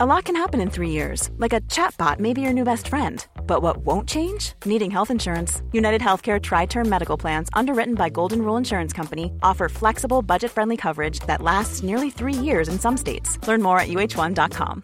[0.00, 2.86] A lot can happen in three years, like a chatbot may be your new best
[2.86, 3.26] friend.
[3.48, 4.52] But what won't change?
[4.64, 5.60] Needing health insurance.
[5.72, 10.52] United Healthcare Tri Term Medical Plans, underwritten by Golden Rule Insurance Company, offer flexible, budget
[10.52, 13.38] friendly coverage that lasts nearly three years in some states.
[13.48, 14.82] Learn more at uh1.com.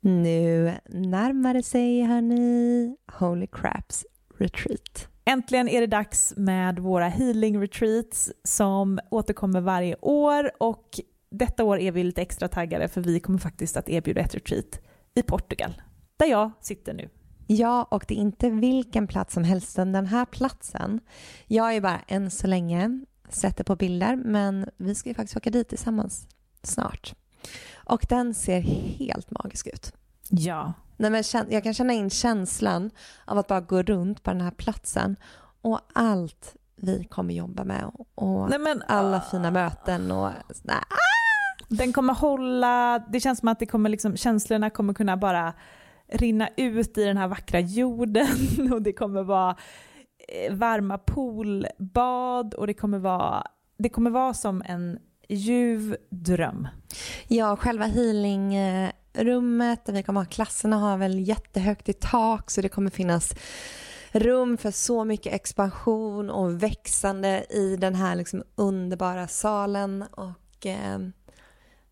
[0.00, 4.06] Nu närmar det sig, hörni, Holy Craps
[4.38, 5.08] Retreat.
[5.24, 11.00] Äntligen är det dags med våra healing retreats som återkommer varje år och
[11.30, 14.80] detta år är vi lite extra taggade för vi kommer faktiskt att erbjuda ett retreat
[15.14, 15.82] i Portugal,
[16.16, 17.08] där jag sitter nu.
[17.46, 21.00] Ja, och det är inte vilken plats som helst, den här platsen.
[21.46, 25.36] Jag är bara än så länge sett det på bilder, men vi ska ju faktiskt
[25.36, 26.28] åka dit tillsammans
[26.62, 27.14] snart.
[27.74, 29.92] Och den ser helt magisk ut.
[30.28, 30.72] Ja.
[30.96, 32.90] Nej, men jag kan känna in känslan
[33.24, 35.16] av att bara gå runt på den här platsen
[35.60, 40.30] och allt vi kommer jobba med och Nej, men, alla fina möten och
[40.62, 40.76] nej,
[41.68, 45.54] den kommer hålla, det känns som att det kommer liksom, känslorna kommer kunna bara
[46.12, 48.28] rinna ut i den här vackra jorden
[48.72, 49.56] och det kommer vara
[50.28, 53.46] eh, varma poolbad och det kommer vara,
[53.78, 54.98] det kommer vara som en
[55.28, 56.68] ljuv dröm.
[57.28, 62.68] Ja, själva healingrummet där vi kommer ha klasserna har väl jättehögt i tak så det
[62.68, 63.34] kommer finnas
[64.12, 70.98] rum för så mycket expansion och växande i den här liksom underbara salen och eh,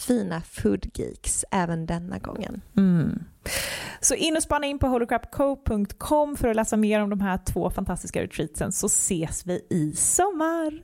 [0.00, 2.60] fina foodgeeks även denna gången.
[2.76, 3.24] Mm.
[4.00, 7.70] Så in och spana in på holocrapco.com för att läsa mer om de här två
[7.70, 10.82] fantastiska retreatsen så ses vi i sommar.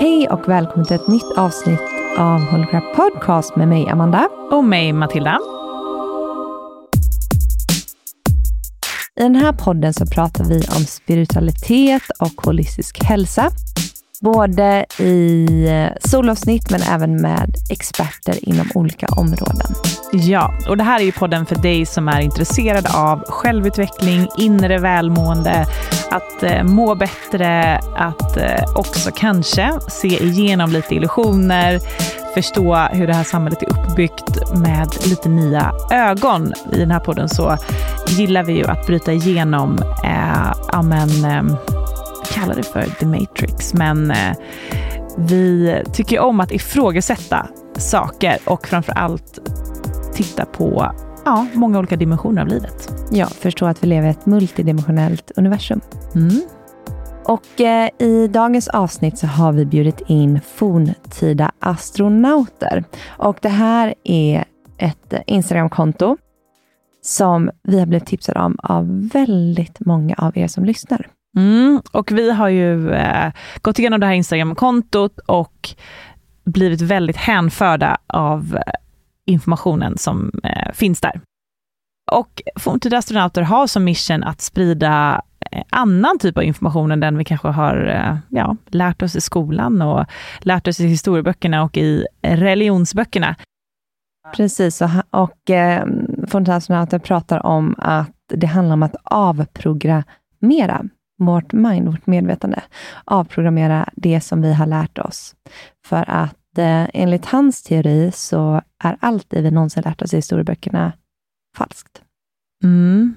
[0.00, 1.80] Hej och välkommen till ett nytt avsnitt
[2.18, 4.28] av Holocrap Podcast med mig Amanda.
[4.50, 5.38] Och mig Matilda.
[9.20, 13.50] I den här podden så pratar vi om spiritualitet och holistisk hälsa.
[14.20, 19.74] Både i eh, solavsnitt men även med experter inom olika områden.
[20.12, 24.78] Ja, och det här är ju podden för dig som är intresserad av självutveckling, inre
[24.78, 25.66] välmående,
[26.10, 31.80] att eh, må bättre, att eh, också kanske se igenom lite illusioner,
[32.34, 36.52] förstå hur det här samhället är uppbyggt med lite nya ögon.
[36.72, 37.56] I den här podden så
[38.08, 41.56] gillar vi ju att bryta igenom, eh, amen, eh,
[42.24, 44.36] kallar det för the matrix, men eh,
[45.18, 47.46] vi tycker om att ifrågasätta
[47.76, 49.38] saker och framför allt
[50.14, 50.92] titta på
[51.24, 52.94] ja, många olika dimensioner av livet.
[53.10, 55.80] Ja, förstå att vi lever i ett multidimensionellt universum.
[56.14, 56.40] Mm.
[57.24, 62.84] Och eh, i dagens avsnitt så har vi bjudit in forntida astronauter.
[63.06, 64.44] Och det här är
[64.78, 66.16] ett Instagramkonto
[67.02, 71.08] som vi har blivit tipsade om av väldigt många av er som lyssnar.
[71.36, 75.74] Mm, och vi har ju eh, gått igenom det här Instagramkontot och
[76.44, 78.72] blivit väldigt hänförda av eh,
[79.26, 81.20] informationen som eh, finns där.
[82.12, 87.18] Och forntida astronauter har som mission att sprida eh, annan typ av information än den
[87.18, 90.06] vi kanske har eh, ja, lärt oss i skolan och
[90.40, 93.36] lärt oss i historieböckerna och i religionsböckerna.
[94.36, 95.86] Precis, och, och eh,
[96.28, 100.84] Fontänasonauter pratar om att det handlar om att avprogrammera
[101.18, 102.62] vårt mind, vårt medvetande.
[103.04, 105.34] Avprogrammera det som vi har lärt oss.
[105.86, 110.16] För att eh, enligt hans teori så är allt det vi någonsin lärt oss i
[110.16, 110.92] historieböckerna
[111.56, 112.02] falskt.
[112.64, 113.16] Mm,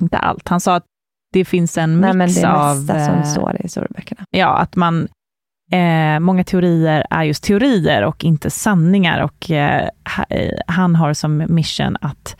[0.00, 0.48] inte allt.
[0.48, 0.84] Han sa att
[1.32, 2.16] det finns en mix av...
[2.16, 4.24] Nej, men det är mesta som eh, står i historieböckerna.
[4.30, 5.08] Ja, att man...
[5.72, 9.88] Eh, många teorier är just teorier och inte sanningar och eh,
[10.66, 12.36] han har som mission att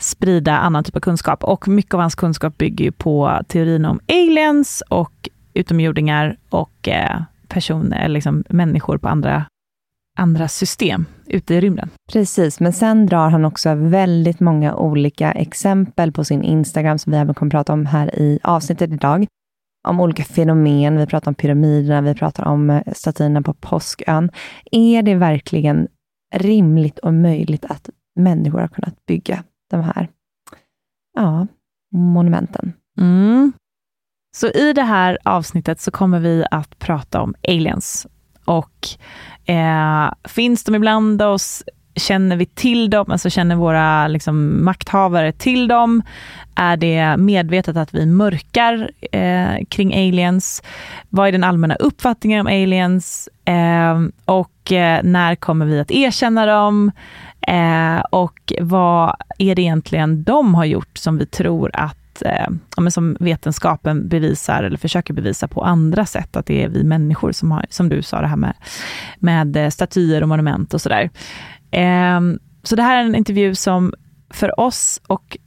[0.00, 4.00] sprida annan typ av kunskap och mycket av hans kunskap bygger ju på teorin om
[4.08, 9.46] aliens och utomjordingar och eh, personer, liksom människor på andra
[10.18, 11.90] andra system ute i rymden.
[12.12, 17.18] Precis, men sen drar han också väldigt många olika exempel på sin Instagram, som vi
[17.18, 19.26] även kommer prata om här i avsnittet idag.
[19.88, 24.30] Om olika fenomen, vi pratar om pyramiderna, vi pratar om eh, statyerna på Påskön.
[24.70, 25.88] Är det verkligen
[26.34, 30.08] rimligt och möjligt att människor har kunnat bygga de här
[31.14, 31.46] ja,
[31.92, 32.72] monumenten?
[32.98, 33.52] Mm.
[34.36, 38.06] Så i det här avsnittet så kommer vi att prata om aliens.
[38.44, 38.88] Och
[39.50, 41.62] eh, finns de ibland oss?
[41.94, 43.10] Känner vi till dem?
[43.10, 46.02] Alltså känner våra liksom, makthavare till dem?
[46.54, 50.62] Är det medvetet att vi mörkar eh, kring aliens?
[51.08, 53.28] Vad är den allmänna uppfattningen om aliens?
[53.44, 56.92] Eh, och eh, när kommer vi att erkänna dem?
[57.40, 62.46] Eh, och vad är det egentligen de har gjort som vi tror att eh,
[62.76, 67.32] ja, som vetenskapen bevisar eller försöker bevisa på andra sätt, att det är vi människor
[67.32, 68.54] som har, som du sa, det här med,
[69.18, 71.10] med eh, statyer och monument och sådär.
[71.70, 72.20] Eh,
[72.62, 73.94] så det här är en intervju som
[74.30, 75.38] för oss och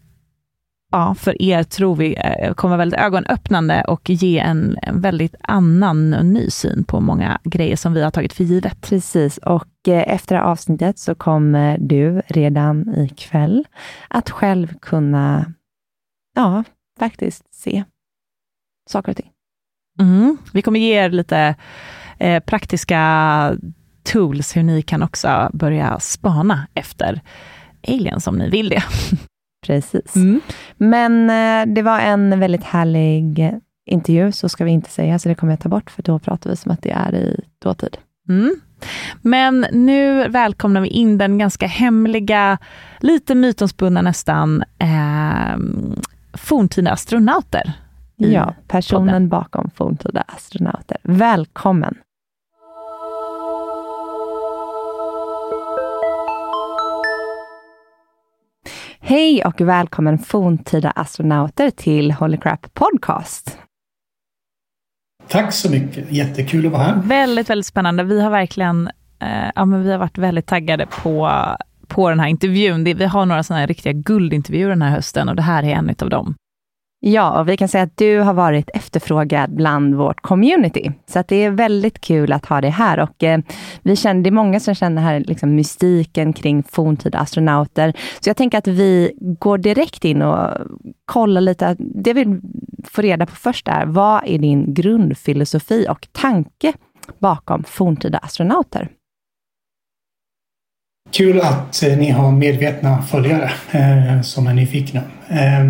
[0.91, 6.13] ja, för er tror vi eh, kommer väldigt ögonöppnande och ge en, en väldigt annan
[6.13, 8.81] och ny syn på många grejer som vi har tagit för givet.
[8.81, 13.67] Precis, och eh, efter avsnittet så kommer du redan ikväll
[14.07, 15.53] att själv kunna
[16.35, 16.63] ja,
[16.99, 17.83] faktiskt se
[18.89, 19.29] saker och ting.
[19.99, 20.37] Mm.
[20.53, 21.55] Vi kommer ge er lite
[22.19, 23.57] eh, praktiska
[24.03, 27.21] tools hur ni kan också börja spana efter
[27.87, 28.83] aliens om ni vill det.
[29.65, 30.15] Precis.
[30.15, 30.41] Mm.
[30.77, 33.51] Men eh, det var en väldigt härlig
[33.85, 36.49] intervju, så ska vi inte säga, så det kommer jag ta bort, för då pratar
[36.49, 37.97] vi som att det är i dåtid.
[38.29, 38.55] Mm.
[39.21, 42.57] Men nu välkomnar vi in den ganska hemliga,
[42.99, 45.57] lite mytomspunna nästan, eh,
[46.33, 47.73] forntida astronauter.
[48.15, 49.29] Ja, personen podden.
[49.29, 50.97] bakom forntida astronauter.
[51.03, 51.95] Välkommen!
[59.05, 63.57] Hej och välkommen forntida astronauter till Holy Crap Podcast.
[65.27, 67.01] Tack så mycket, jättekul att vara här.
[67.05, 68.03] Väldigt, väldigt spännande.
[68.03, 68.89] Vi har verkligen
[69.19, 71.31] eh, ja, men vi har varit väldigt taggade på
[71.87, 72.83] på den här intervjun.
[72.83, 75.95] vi har några sådana här riktiga guldintervjuer den här hösten och det här är en
[76.01, 76.35] av dem.
[77.05, 80.91] Ja, och vi kan säga att du har varit efterfrågad bland vårt community.
[81.05, 82.99] Så att det är väldigt kul att ha dig här.
[82.99, 83.39] Och eh,
[83.81, 87.93] vi känner, det är många som känner här liksom mystiken kring forntida astronauter.
[88.19, 90.57] Så jag tänker att vi går direkt in och
[91.05, 91.75] kollar lite.
[91.79, 92.39] Det vi
[92.83, 96.73] får reda på först är, vad är din grundfilosofi och tanke
[97.19, 98.89] bakom forntida astronauter?
[101.11, 105.01] Kul att eh, ni har medvetna följare eh, som är nyfikna.
[105.29, 105.63] Eh,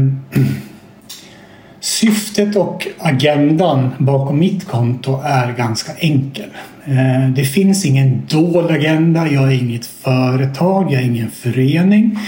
[1.83, 6.49] syftet och agendan bakom mitt konto är ganska enkel.
[6.85, 9.27] Eh, det finns ingen dold agenda.
[9.27, 10.91] Jag är inget företag.
[10.91, 12.19] Jag är ingen förening.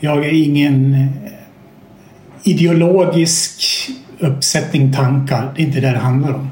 [0.00, 1.32] Jag är ingen eh,
[2.42, 3.62] ideologisk
[4.18, 5.52] uppsättning tankar.
[5.56, 6.50] Det är inte det det handlar om.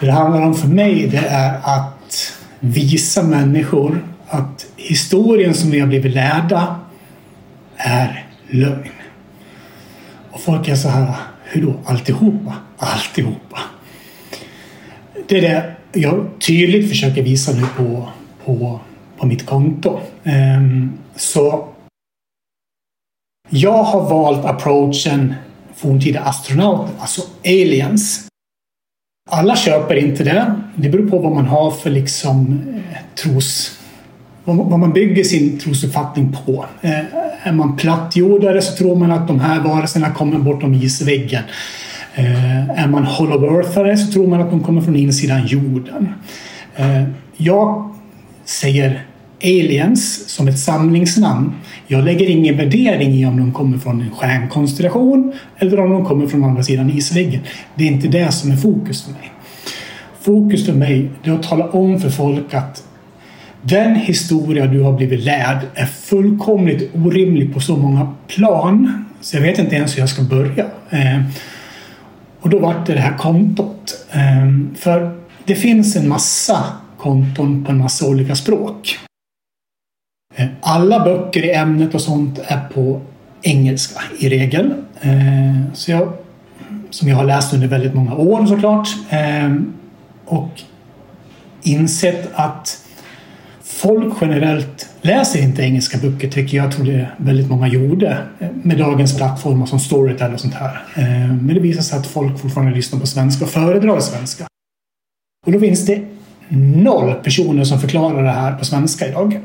[0.00, 5.80] Det det handlar om för mig det är att visa människor att historien som vi
[5.80, 6.80] har blivit lärda
[7.76, 8.88] är lögn.
[10.30, 11.14] Och folk är så här,
[11.56, 11.74] hur då?
[11.84, 12.54] Alltihopa?
[12.76, 13.58] Alltihopa.
[15.28, 18.08] Det är det jag tydligt försöker visa nu på,
[18.44, 18.80] på,
[19.16, 20.00] på mitt konto.
[20.24, 21.68] Um, så
[23.48, 25.34] jag har valt approachen
[25.74, 28.28] forntida astronauter, alltså aliens.
[29.30, 30.60] Alla köper inte det.
[30.76, 33.75] Det beror på vad man har för liksom eh, tros
[34.54, 36.66] vad man bygger sin trosuppfattning på.
[36.80, 37.00] Eh,
[37.42, 41.42] är man plattjordare så tror man att de här varelserna kommer bortom isväggen.
[42.14, 46.08] Eh, är man hollow earthare så tror man att de kommer från insidan jorden.
[46.76, 47.02] Eh,
[47.36, 47.94] jag
[48.44, 49.04] säger
[49.42, 51.52] aliens som ett samlingsnamn.
[51.86, 56.26] Jag lägger ingen värdering i om de kommer från en stjärnkonstellation eller om de kommer
[56.26, 57.40] från andra sidan isväggen.
[57.74, 59.32] Det är inte det som är fokus för mig.
[60.20, 62.82] Fokus för mig är att tala om för folk att
[63.68, 69.42] den historia du har blivit lärd är fullkomligt orimlig på så många plan så jag
[69.42, 70.64] vet inte ens hur jag ska börja.
[70.90, 71.22] Eh,
[72.40, 74.06] och då vart det det här kontot.
[74.10, 76.64] Eh, för det finns en massa
[76.98, 78.98] konton på en massa olika språk.
[80.34, 83.00] Eh, alla böcker i ämnet och sånt är på
[83.42, 84.74] engelska i regel.
[85.00, 86.12] Eh, så jag,
[86.90, 88.88] som jag har läst under väldigt många år såklart.
[89.10, 89.54] Eh,
[90.24, 90.62] och
[91.62, 92.85] insett att
[93.76, 96.72] folk generellt läser inte engelska böcker tycker jag.
[96.72, 98.18] Tror det väldigt många gjorde
[98.62, 100.82] med dagens plattformar som Storytel och sånt här.
[100.94, 104.46] Eh, men det visar sig att folk fortfarande lyssnar på svenska och föredrar svenska.
[105.46, 106.02] Och då finns det
[106.48, 109.40] noll personer som förklarar det här på svenska idag.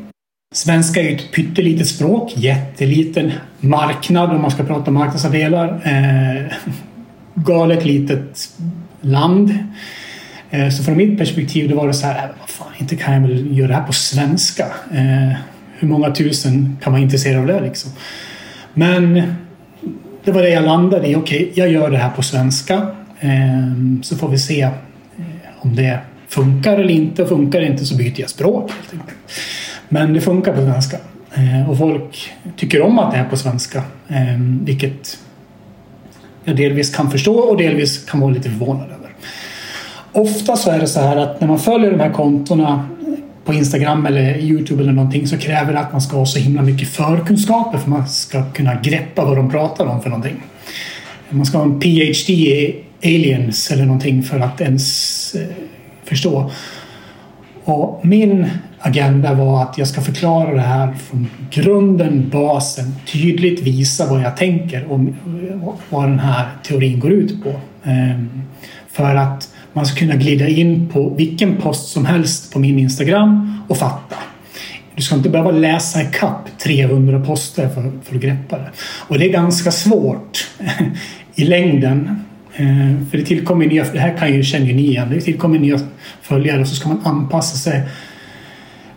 [0.54, 5.82] Svenska är ju ett pyttelitet språk, jätteliten marknad om man ska prata marknadsandelar.
[5.84, 6.54] Eh,
[7.36, 8.50] galet litet
[9.02, 9.58] land.
[10.50, 13.22] Eh, så från mitt perspektiv då var det så här, äh, vad inte kan jag
[13.22, 14.66] väl göra det här på svenska.
[14.94, 15.38] Eh,
[15.80, 17.92] hur många tusen kan vara intressera av det liksom?
[18.74, 19.24] Men
[20.24, 21.16] det var det jag landade i.
[21.16, 22.88] Okej, okay, jag gör det här på svenska.
[23.20, 24.72] Eh, så får vi se eh,
[25.60, 27.24] om det funkar eller inte.
[27.24, 28.72] Och funkar det inte så byter jag språk.
[29.90, 30.98] Men det funkar på svenska.
[31.34, 33.84] Eh, och folk tycker om att det är på svenska.
[34.08, 35.20] Eh, vilket
[36.44, 39.01] jag delvis kan förstå och delvis kan vara lite förvånad över.
[40.14, 42.90] Ofta så är det så här att när man följer de här kontona
[43.46, 46.62] på Instagram eller Youtube eller någonting så kräver det att man ska ha så himla
[46.62, 50.36] mycket förkunskaper för att man ska kunna greppa vad de pratar om för någonting.
[51.30, 55.48] Man ska ha en PhD i aliens eller någonting för att ens eh,
[56.04, 56.52] förstå.
[57.64, 58.50] Och min
[58.80, 64.38] agenda var att jag ska förklara det här från grunden, basen, tydligt visa vad jag
[64.38, 65.00] tänker och
[65.90, 67.54] vad den här teorin går ut på.
[67.84, 68.42] Ehm,
[68.88, 73.62] för att man ska kunna glida in på vilken post som helst på min Instagram
[73.68, 74.16] och fatta.
[74.96, 78.72] Du ska inte behöva läsa ikapp 300 poster för, för att greppa det.
[79.08, 80.48] Och det är ganska svårt
[81.36, 82.26] i längden.
[82.56, 85.60] Eh, för det tillkommer nya, det här kan ju, känner ju ni igen, det tillkommer
[85.60, 85.80] nya
[86.22, 87.82] följare och så ska man anpassa sig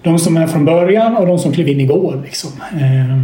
[0.03, 2.23] de som är från början och de som klev in igår.
[2.25, 2.51] Liksom.
[2.73, 3.19] Eh,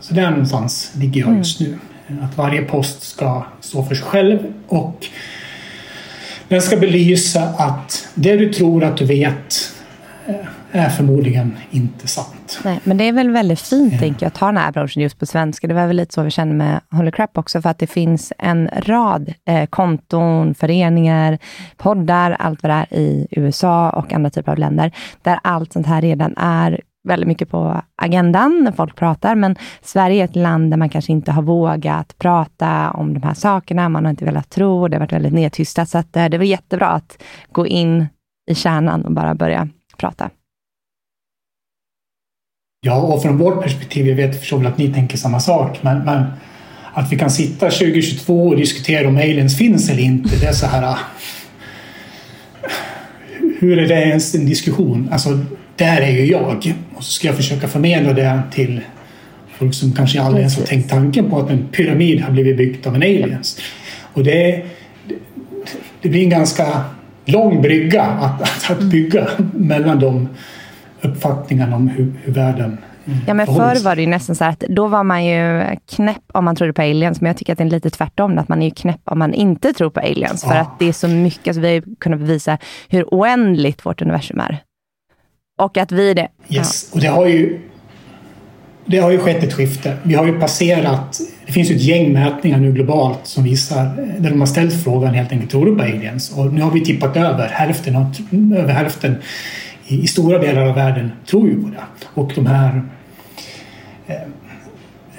[0.00, 1.78] så där någonstans ligger jag just nu.
[2.22, 4.38] Att varje post ska stå för sig själv
[4.68, 5.06] och
[6.48, 9.72] den ska belysa att det du tror att du vet
[10.26, 10.34] eh,
[10.72, 12.60] är förmodligen inte sant.
[12.64, 13.98] Nej, men det är väl väldigt fint ja.
[13.98, 15.66] tänker jag, att ha den här approachen just på svenska.
[15.66, 18.32] Det var väl lite så vi kände med Holy Crap också, för att det finns
[18.38, 21.38] en rad eh, konton, föreningar,
[21.76, 25.86] poddar, allt vad det är i USA och andra typer av länder, där allt sånt
[25.86, 30.70] här redan är väldigt mycket på agendan när folk pratar, men Sverige är ett land
[30.70, 33.88] där man kanske inte har vågat prata om de här sakerna.
[33.88, 36.44] Man har inte velat tro, det har varit väldigt nedtystat, så att eh, det var
[36.44, 37.22] jättebra att
[37.52, 38.06] gå in
[38.50, 40.30] i kärnan och bara börja prata.
[42.80, 46.24] Ja, och från vårt perspektiv, jag vet förstås att ni tänker samma sak, men, men,
[46.92, 50.66] att vi kan sitta 2022 och diskutera om aliens finns eller inte, det är så
[50.66, 50.82] här...
[50.82, 50.98] Ah,
[53.60, 55.08] hur är det ens en diskussion?
[55.12, 55.38] Alltså,
[55.78, 56.74] där är ju jag.
[56.94, 58.80] Och så ska jag försöka förmedla det till
[59.58, 62.86] folk som kanske aldrig ens har tänkt tanken på att en pyramid har blivit byggd
[62.86, 63.60] av en aliens.
[64.12, 64.64] Och det,
[66.02, 66.84] det blir en ganska
[67.24, 70.28] lång brygga att, att, att bygga mellan de
[71.00, 72.78] uppfattningarna om hur, hur världen
[73.26, 76.44] Ja, men förr var det ju nästan så att då var man ju knäpp om
[76.44, 78.66] man trodde på aliens, men jag tycker att det är lite tvärtom, att man är
[78.66, 80.42] ju knäpp om man inte tror på aliens.
[80.42, 80.50] Ja.
[80.50, 82.58] För att det är så mycket, alltså vi har ju kunnat bevisa
[82.88, 84.58] hur oändligt vårt universum är.
[85.58, 86.28] Och att vi det.
[86.48, 86.96] Yes, ja.
[86.96, 87.60] och det har ju
[88.90, 89.96] det har ju skett ett skifte.
[90.02, 93.84] Vi har ju passerat, det finns ju ett gäng mätningar nu globalt som visar,
[94.18, 96.32] där de har ställt frågan helt enkelt, tror du på aliens?
[96.36, 97.96] Och nu har vi tippat över hälften,
[98.56, 99.16] över hälften
[99.86, 102.06] i, i stora delar av världen tror ju på det.
[102.14, 102.82] Och de här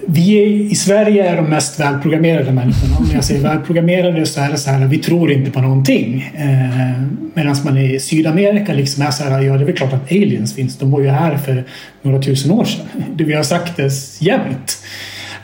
[0.06, 2.98] vi i Sverige är de mest välprogrammerade människorna.
[2.98, 6.32] Om jag säger välprogrammerade så är det så här, vi tror inte på någonting.
[6.36, 7.04] Eh,
[7.34, 10.56] Medan man i Sydamerika liksom är så här, ja det är väl klart att aliens
[10.56, 10.78] finns.
[10.78, 11.64] De var ju här för
[12.02, 12.86] några tusen år sedan.
[13.16, 14.78] Det vi har sagt det jämt.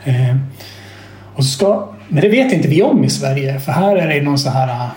[0.04, 0.36] Eh,
[1.34, 4.38] och ska, men det vet inte vi om i Sverige, för här är det någon
[4.38, 4.90] så här uh,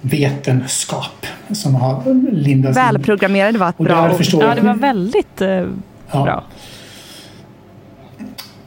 [0.00, 2.02] vetenskap som har
[2.32, 4.20] lindats Välprogrammerade var ett bra ord.
[4.32, 5.68] Ja, det var väldigt uh,
[6.12, 6.44] ja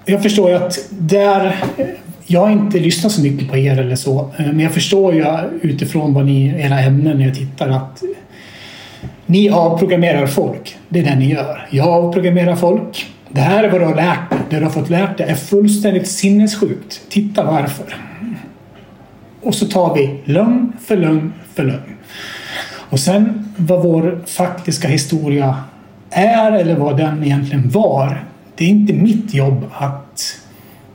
[0.06, 1.56] jag förstår ju att där...
[2.26, 5.26] Jag har inte lyssnat så mycket på er eller så, eh, men jag förstår ju
[5.62, 8.04] utifrån vad ni, era ämnen när jag tittar att
[9.26, 10.78] ni avprogrammerar folk.
[10.90, 11.68] Det är det ni gör.
[11.70, 13.06] Jag avprogrammerar folk.
[13.30, 14.40] Det här är vad du har lärt dig.
[14.50, 17.02] Det du har fått lärt dig är fullständigt sinnessjukt.
[17.10, 17.96] Titta varför.
[19.42, 21.98] Och så tar vi lögn för lögn för lögn.
[22.90, 25.56] Och sen vad vår faktiska historia
[26.10, 28.24] är eller vad den egentligen var
[28.56, 30.40] det är inte mitt jobb att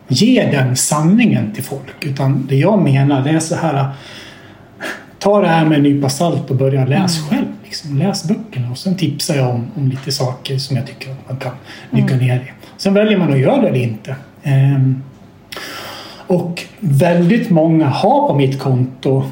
[0.09, 2.07] ge den sanningen till folk.
[2.07, 3.93] Utan det jag menar det är så här
[5.19, 7.31] Ta det här med en nypa salt och börja läsa mm.
[7.31, 7.47] själv.
[7.65, 7.99] Liksom.
[7.99, 11.37] Läs böckerna och sen tipsar jag om, om lite saker som jag tycker att man
[11.39, 11.53] kan
[11.91, 12.27] dyka mm.
[12.27, 12.53] ner i.
[12.77, 14.17] Sen väljer man att göra det eller inte.
[14.43, 15.03] Ehm,
[16.27, 19.25] och väldigt många har på mitt konto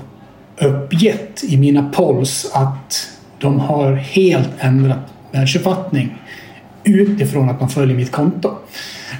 [0.58, 4.98] uppgett i mina polls att de har helt ändrat
[5.32, 6.14] världsuppfattning
[6.86, 8.50] utifrån att man följer mitt konto.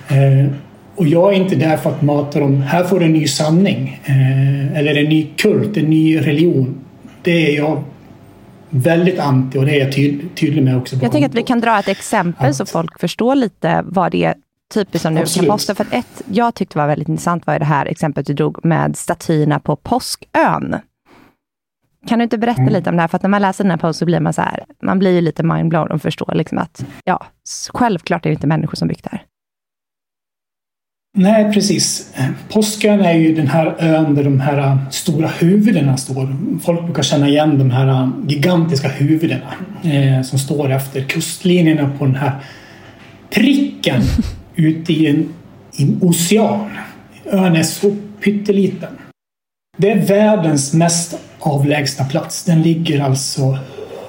[0.09, 0.53] Eh,
[0.97, 4.01] och jag är inte där för att mata dem, här får du en ny sanning.
[4.05, 6.79] Eh, eller en ny kult, en ny religion.
[7.23, 7.83] det är jag
[8.71, 10.97] väldigt anti och det är jag tyd, tydlig med också.
[10.97, 14.25] Jag tänker att vi kan dra ett exempel att, så folk förstår lite vad det
[14.25, 14.35] är
[14.75, 15.75] typiskt som nu kan posta.
[15.75, 18.97] För att ett jag tyckte var väldigt intressant var det här exemplet du drog med
[18.97, 20.77] statyerna på Påskön.
[22.07, 22.73] Kan du inte berätta mm.
[22.73, 23.09] lite om det här?
[23.09, 25.15] För att när man läser den här posten så blir man så här, man blir
[25.15, 27.27] ju lite mindblown och förstår liksom att, ja,
[27.75, 29.23] självklart är det inte människor som byggt det här.
[31.19, 32.15] Nej, precis.
[32.49, 36.37] Påskön är ju den här ön där de här stora huvudena står.
[36.63, 42.15] Folk brukar känna igen de här gigantiska huvudena eh, som står efter kustlinjerna på den
[42.15, 42.33] här
[43.31, 44.03] pricken
[44.55, 45.29] ute i en,
[45.77, 46.71] i en ocean.
[47.25, 48.99] Ön är så pytteliten.
[49.77, 52.45] Det är världens mest avlägsna plats.
[52.45, 53.59] Den ligger alltså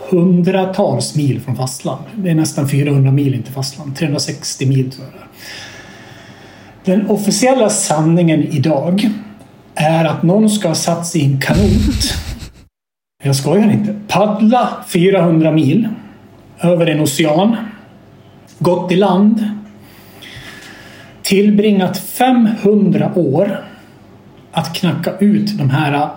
[0.09, 2.01] hundratals mil från fastland.
[2.15, 3.95] Det är nästan 400 mil in till fastland.
[3.95, 5.27] 360 mil tror jag
[6.95, 9.09] Den officiella sanningen idag
[9.75, 12.13] är att någon ska ha satt sig i en kanot.
[13.23, 13.95] Jag skojar inte.
[14.07, 15.87] Paddla 400 mil
[16.59, 17.55] över en ocean.
[18.59, 19.49] Gått i land.
[21.21, 23.63] Tillbringat 500 år
[24.51, 26.09] att knacka ut de här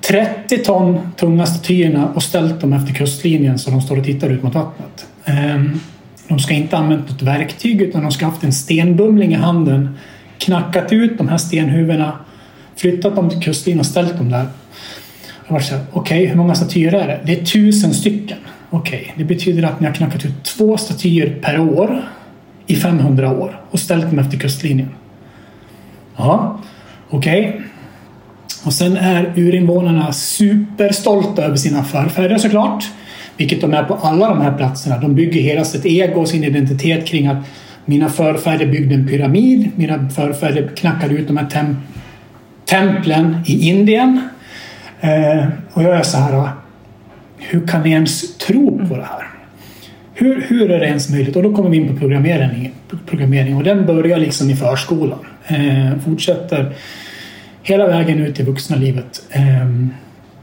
[0.00, 4.42] 30 ton tunga statyerna och ställt dem efter kustlinjen så de står och tittar ut
[4.42, 5.06] mot vattnet.
[5.24, 5.80] Ehm,
[6.28, 9.36] de ska inte ha använt något verktyg utan de ska ha haft en stenbumling i
[9.36, 9.98] handen,
[10.38, 12.12] knackat ut de här stenhuvudena,
[12.76, 14.46] flyttat dem till kustlinjen och ställt dem där.
[15.46, 17.20] Jag var så här, okej, okay, hur många statyer är det?
[17.24, 18.38] Det är tusen stycken.
[18.70, 22.02] Okej, okay, det betyder att ni har knackat ut två statyer per år
[22.66, 24.88] i 500 år och ställt dem efter kustlinjen.
[26.16, 26.60] Ja,
[27.10, 27.48] okej.
[27.48, 27.60] Okay.
[28.64, 32.84] Och sen är urinvånarna superstolta över sina förfäder såklart.
[33.36, 34.98] Vilket de är på alla de här platserna.
[34.98, 37.44] De bygger hela sitt ego och sin identitet kring att
[37.84, 39.70] mina förfäder byggde en pyramid.
[39.76, 41.76] Mina förfäder knackade ut de här tem
[42.64, 44.28] templen i Indien.
[45.00, 46.48] Eh, och jag är så här,
[47.38, 49.26] hur kan ni ens tro på det här?
[50.14, 51.36] Hur, hur är det ens möjligt?
[51.36, 52.72] Och då kommer vi in på programmering,
[53.06, 55.18] programmering och den börjar liksom i förskolan.
[55.46, 56.72] Eh, fortsätter
[57.62, 59.22] hela vägen ut i vuxna livet.
[59.30, 59.90] Ehm,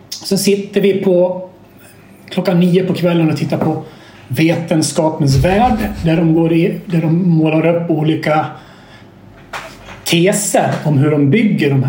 [0.10, 1.50] sen sitter vi på
[2.30, 3.84] klockan nio på kvällen och tittar på
[4.28, 8.46] Vetenskapens värld där de, går i, där de målar upp olika
[10.04, 11.84] teser om hur de bygger de,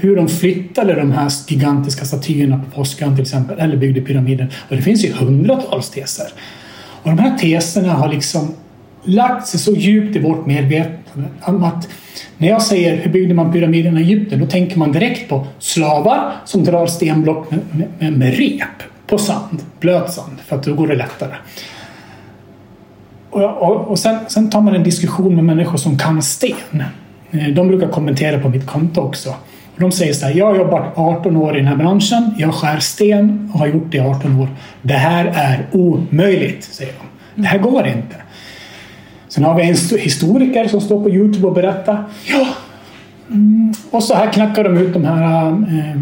[0.00, 4.48] hur de flyttade de här gigantiska statyerna på Påskön till exempel, eller byggde pyramiden.
[4.68, 6.26] Och det finns ju hundratals teser.
[7.02, 8.54] Och de här teserna har liksom
[9.04, 11.88] lagt sig så djupt i vårt medvetande att
[12.38, 16.32] när jag säger hur byggde man pyramiderna i Egypten då tänker man direkt på slavar
[16.44, 17.60] som drar stenblock med,
[17.98, 21.34] med, med rep på sand, blöt sand, för att då går det lättare.
[23.30, 26.82] Och, och, och sen, sen, tar man en diskussion med människor som kan sten.
[27.30, 29.34] Eh, de brukar kommentera på mitt konto också.
[29.76, 32.78] De säger så här, jag har jobbat 18 år i den här branschen, jag skär
[32.78, 34.48] sten och har gjort det i 18 år.
[34.82, 37.42] Det här är omöjligt, säger de.
[37.42, 38.16] Det här går inte.
[39.32, 42.04] Sen har vi en historiker som står på Youtube och berättar.
[42.24, 42.46] Ja,
[43.30, 43.74] mm.
[43.90, 46.00] Och så här knackar de ut de här eh,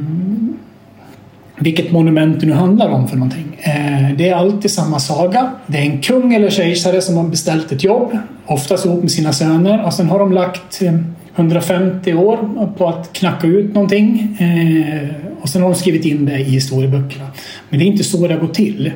[1.59, 3.59] vilket monument det nu handlar om för någonting.
[3.61, 5.51] Eh, det är alltid samma saga.
[5.67, 9.33] Det är en kung eller kejsare som har beställt ett jobb, oftast ihop med sina
[9.33, 10.95] söner och sen har de lagt eh,
[11.37, 12.39] 150 år
[12.79, 15.09] på att knacka ut någonting eh,
[15.41, 17.27] och sen har de skrivit in det i historieböckerna.
[17.69, 18.93] Men det är inte så det går till.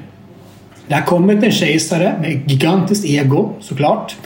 [0.88, 4.16] Det har kommit en kejsare med gigantiskt ego såklart.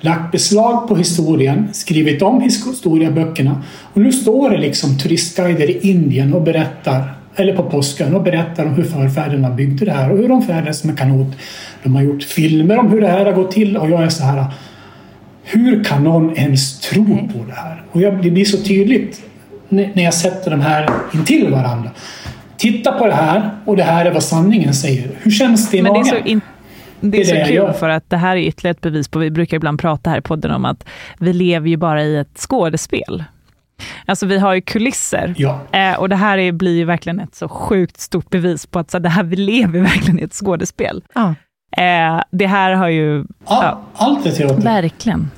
[0.00, 3.62] Lagt beslag på historien, skrivit om historieböckerna
[3.92, 8.66] och nu står det liksom turistguider i Indien och berättar, eller på påsken, och berättar
[8.66, 11.36] om hur förfäderna byggde det här och hur de färdades med kanot.
[11.82, 14.24] De har gjort filmer om hur det här har gått till och jag är så
[14.24, 14.44] här
[15.44, 17.82] hur kan någon ens tro på det här?
[17.92, 19.22] Och det blir så tydligt
[19.68, 21.90] när jag sätter de här intill varandra.
[22.56, 25.10] Titta på det här och det här är vad sanningen säger.
[25.18, 26.04] Hur känns det i Men magen?
[26.04, 26.40] Det är så, in,
[27.00, 29.30] det är det så kul för att det här är ytterligare ett bevis på, vi
[29.30, 30.86] brukar ibland prata här i podden om att
[31.18, 33.24] vi lever ju bara i ett skådespel.
[34.06, 35.34] Alltså vi har ju kulisser.
[35.36, 35.60] Ja.
[35.72, 38.90] Eh, och det här är, blir ju verkligen ett så sjukt stort bevis på att
[38.90, 41.04] så, det här, vi lever verkligen i ett skådespel.
[41.14, 41.34] Ja.
[41.76, 43.18] Eh, det här har ju...
[43.18, 43.24] All,
[43.64, 44.62] ja, allt är teater.
[44.62, 45.30] Verkligen.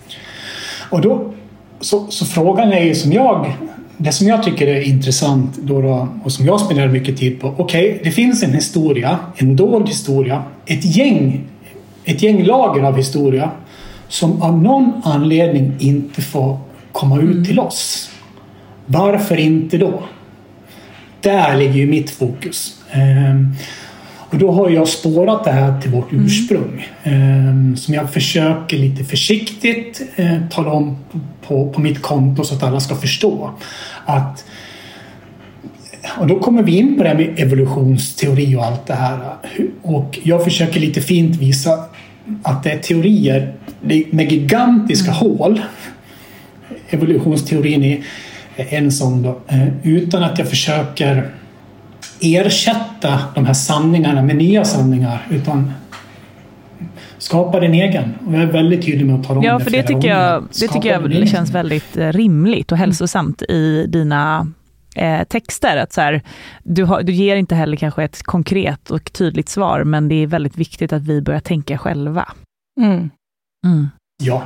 [0.90, 1.32] Och då,
[1.80, 3.52] så, så frågan är ju som jag
[3.98, 7.54] det som jag tycker är intressant då, då och som jag spenderar mycket tid på.
[7.56, 11.44] Okej, okay, det finns en historia, en dold historia, ett gäng,
[12.04, 13.50] ett gäng lager av historia
[14.08, 16.58] som av någon anledning inte får
[16.92, 17.44] komma ut mm.
[17.44, 18.10] till oss.
[18.86, 20.02] Varför inte då?
[21.20, 22.82] Där ligger ju mitt fokus.
[24.30, 26.24] Och då har jag spårat det här till vårt mm.
[26.24, 27.76] ursprung mm.
[27.76, 30.96] som jag försöker lite försiktigt eh, tala om
[31.46, 33.50] på, på mitt konto så att alla ska förstå
[34.04, 34.44] att
[36.18, 39.18] och då kommer vi in på det här med evolutionsteori och allt det här.
[39.82, 41.84] Och jag försöker lite fint visa
[42.42, 43.54] att det är teorier
[44.10, 45.18] med gigantiska mm.
[45.18, 45.60] hål.
[46.90, 47.84] Evolutionsteorin
[48.56, 49.40] är en sån då.
[49.48, 51.30] Eh, utan att jag försöker
[52.20, 55.26] ersätta de här sanningarna med nya sanningar.
[55.30, 55.72] Utan
[57.18, 58.14] skapa din egen.
[58.26, 60.42] Och jag är väldigt tydlig med att tala om ja, det för det tycker jag,
[60.60, 63.60] Det tycker jag känns väldigt eh, rimligt och hälsosamt mm.
[63.60, 64.46] i dina
[64.96, 65.76] eh, texter.
[65.76, 66.22] Att så här,
[66.62, 70.26] du, har, du ger inte heller kanske ett konkret och tydligt svar, men det är
[70.26, 72.32] väldigt viktigt att vi börjar tänka själva.
[72.80, 73.10] Mm.
[73.66, 73.88] Mm.
[74.24, 74.42] Ja,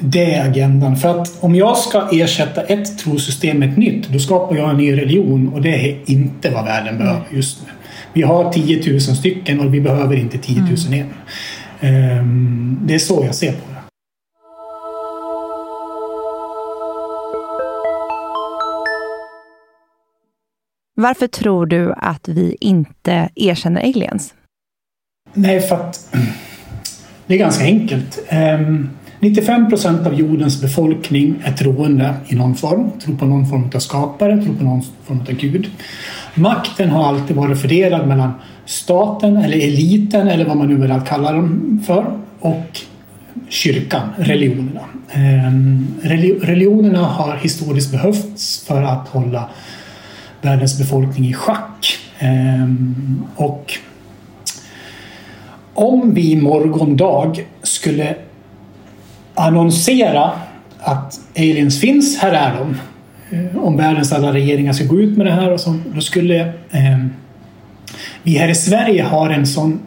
[0.00, 0.96] det är agendan.
[0.96, 4.76] För att om jag ska ersätta ett trosystem med ett nytt, då skapar jag en
[4.76, 7.72] ny religion och det är inte vad världen behöver just nu.
[8.12, 11.06] Vi har 10 000 stycken och vi behöver inte 10 000 mm.
[11.80, 11.90] en.
[11.90, 13.76] Ehm, det är så jag ser på det.
[20.94, 24.34] Varför tror du att vi inte erkänner aliens?
[25.34, 26.14] Nej, för att
[27.26, 28.18] det är ganska enkelt.
[29.20, 32.90] 95 procent av jordens befolkning är troende i någon form.
[33.04, 35.70] Tror på någon form av skapare, tror på någon form av gud.
[36.34, 38.32] Makten har alltid varit fördelad mellan
[38.64, 42.80] staten eller eliten eller vad man nu vill kalla dem för och
[43.48, 44.80] kyrkan, religionerna.
[45.12, 45.86] Ehm,
[46.42, 49.48] religionerna har historiskt behövts för att hålla
[50.42, 51.98] världens befolkning i schack.
[52.18, 53.72] Ehm, och
[55.74, 58.16] om vi morgondag skulle
[59.36, 60.30] annonsera
[60.78, 62.76] att aliens finns, här är de.
[63.36, 66.40] Eh, om världens alla regeringar ska gå ut med det här och så, då skulle
[66.70, 66.98] eh,
[68.22, 69.80] vi här i Sverige har en sån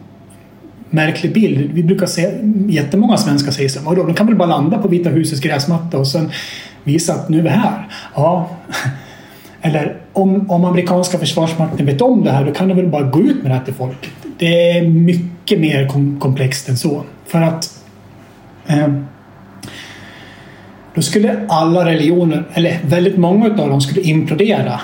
[0.90, 1.70] märklig bild.
[1.72, 2.32] Vi brukar se,
[2.68, 6.30] jättemånga svenskar säger så de kan väl bara landa på Vita husets gräsmatta och sen
[6.84, 7.88] visa att nu är vi här.
[8.14, 8.50] Ja.
[9.62, 13.20] Eller om, om amerikanska försvarsmakten vet om det här då kan de väl bara gå
[13.20, 14.10] ut med det här till folket.
[14.38, 17.02] Det är mycket mer kom, komplext än så.
[17.26, 17.84] För att
[18.66, 18.88] eh,
[20.94, 24.80] då skulle alla religioner, eller väldigt många av dem skulle implodera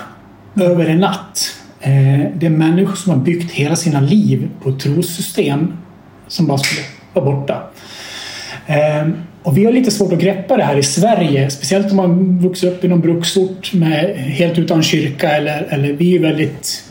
[0.55, 1.55] över en natt.
[1.81, 5.73] Eh, det är människor som har byggt hela sina liv på trossystem
[6.27, 6.81] som bara skulle
[7.13, 7.63] vara borta.
[8.67, 12.39] Ehm, och vi har lite svårt att greppa det här i Sverige, speciellt om man
[12.39, 16.83] vuxit upp i någon bruksort med, eh, helt utan kyrka eller, eller vi är väldigt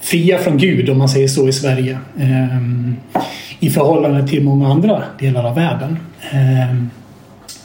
[0.00, 2.96] fria från Gud om man säger så i Sverige ehm,
[3.60, 5.98] i förhållande till många andra delar av världen.
[6.30, 6.90] Ehm,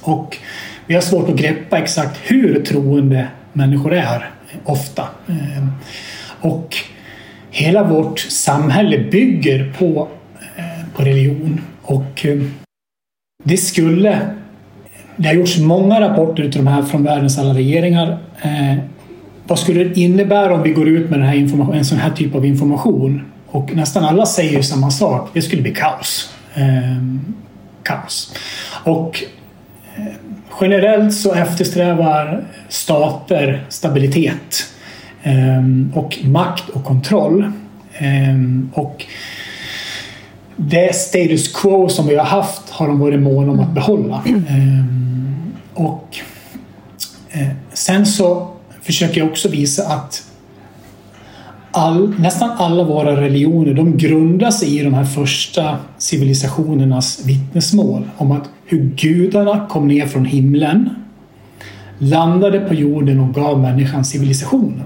[0.07, 0.37] och
[0.85, 4.29] vi har svårt att greppa exakt hur troende människor är
[4.63, 5.07] ofta.
[5.27, 5.71] Ehm,
[6.41, 6.75] och
[7.51, 10.07] hela vårt samhälle bygger på,
[10.57, 11.61] eh, på religion.
[11.81, 12.51] Och ehm,
[13.43, 14.19] det skulle...
[15.15, 18.17] Det har gjorts många rapporter utav de här från världens alla regeringar.
[18.41, 18.79] Ehm,
[19.47, 22.35] vad skulle det innebära om vi går ut med den här en sån här typ
[22.35, 23.21] av information?
[23.47, 25.29] Och nästan alla säger samma sak.
[25.33, 26.33] Det skulle bli kaos.
[26.55, 27.03] Eh,
[27.83, 28.35] kaos.
[28.83, 29.23] Och
[30.61, 34.73] Generellt så eftersträvar stater stabilitet
[35.23, 37.51] ehm, och makt och kontroll.
[37.97, 39.05] Ehm, och
[40.55, 44.23] det status quo som vi har haft har de varit måna om att behålla.
[44.25, 46.17] Ehm, och
[47.29, 50.26] eh, sen så försöker jag också visa att
[51.77, 58.31] all, nästan alla våra religioner de grundar sig i de här första civilisationernas vittnesmål om
[58.31, 60.89] att hur gudarna kom ner från himlen,
[61.97, 64.83] landade på jorden och gav människan civilisationen.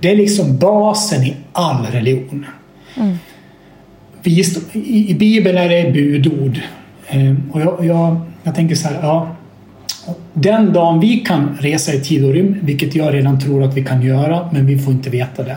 [0.00, 2.46] Det är liksom basen i all religion.
[2.96, 3.16] Mm.
[4.72, 6.60] I, Bibeln är det budord.
[7.08, 9.36] Eh, och jag, jag, jag tänker så här, ja,
[10.34, 13.84] den dagen vi kan resa i tid och rymd, vilket jag redan tror att vi
[13.84, 15.56] kan göra, men vi får inte veta det.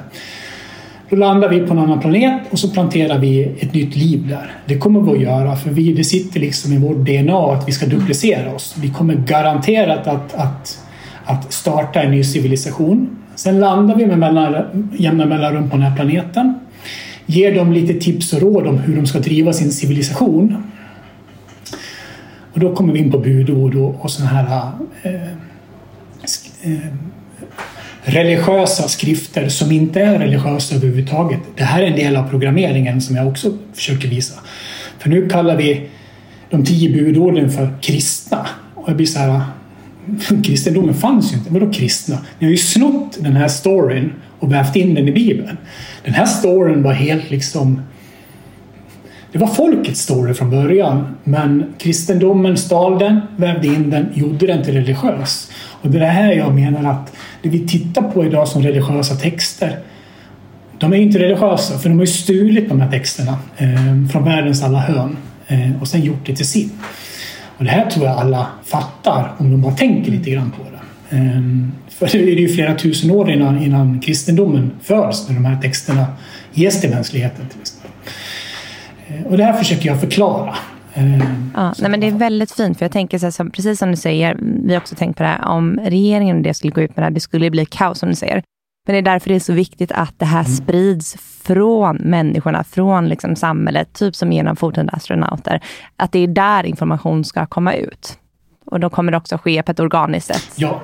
[1.11, 4.51] Då landar vi på en annan planet och så planterar vi ett nytt liv där.
[4.65, 7.71] Det kommer vi att göra för vi, det sitter liksom i vårt DNA att vi
[7.71, 8.75] ska duplicera oss.
[8.81, 10.79] Vi kommer garanterat att, att,
[11.25, 13.17] att starta en ny civilisation.
[13.35, 16.59] Sen landar vi med mellan, jämna mellanrum på den här planeten.
[17.25, 20.63] Ger dem lite tips och råd om hur de ska driva sin civilisation.
[22.53, 24.71] Och då kommer vi in på budord och, och sådana här
[25.03, 25.31] eh,
[26.61, 26.79] eh,
[28.03, 31.39] religiösa skrifter som inte är religiösa överhuvudtaget.
[31.55, 34.39] Det här är en del av programmeringen som jag också försöker visa.
[34.99, 35.89] För nu kallar vi
[36.49, 38.47] de tio budorden för kristna.
[38.75, 39.41] Och jag blir så här,
[40.43, 41.53] kristendomen fanns ju inte.
[41.53, 42.17] Vadå kristna?
[42.39, 45.57] Ni har ju snott den här storyn och vävt in den i Bibeln.
[46.03, 47.81] Den här storyn var helt liksom
[49.31, 54.63] det var folkets story från början men kristendomen stal den, vävde in den, gjorde den
[54.63, 55.51] till religiös.
[55.81, 59.15] Och det är det här jag menar att det vi tittar på idag som religiösa
[59.15, 59.79] texter
[60.81, 64.63] de är inte religiösa för de har ju stulit de här texterna eh, från världens
[64.63, 66.71] alla hörn eh, och sen gjort det till sin.
[67.57, 71.17] Och det här tror jag alla fattar om de bara tänker lite grann på det.
[71.17, 71.41] Eh,
[71.89, 76.05] för det är ju flera tusen år innan, innan kristendomen förs, när de här texterna
[76.53, 77.45] ges till mänskligheten.
[77.47, 77.59] Till
[79.07, 80.55] eh, och det här försöker jag förklara.
[80.93, 81.19] Eh,
[81.55, 83.91] ja, nej, men det är väldigt fint, för jag tänker så här, som, precis som
[83.91, 86.81] du säger, vi har också tänkt på det här, om regeringen och det skulle gå
[86.81, 88.43] ut med det här, det skulle bli kaos som du säger.
[88.87, 90.51] Men det är därför det är så viktigt att det här mm.
[90.51, 95.61] sprids från människorna, från liksom samhället, typ som genom fortsatta astronauter.
[95.95, 98.17] Att det är där information ska komma ut.
[98.65, 100.51] Och då kommer det också ske på ett organiskt sätt.
[100.55, 100.81] Ja.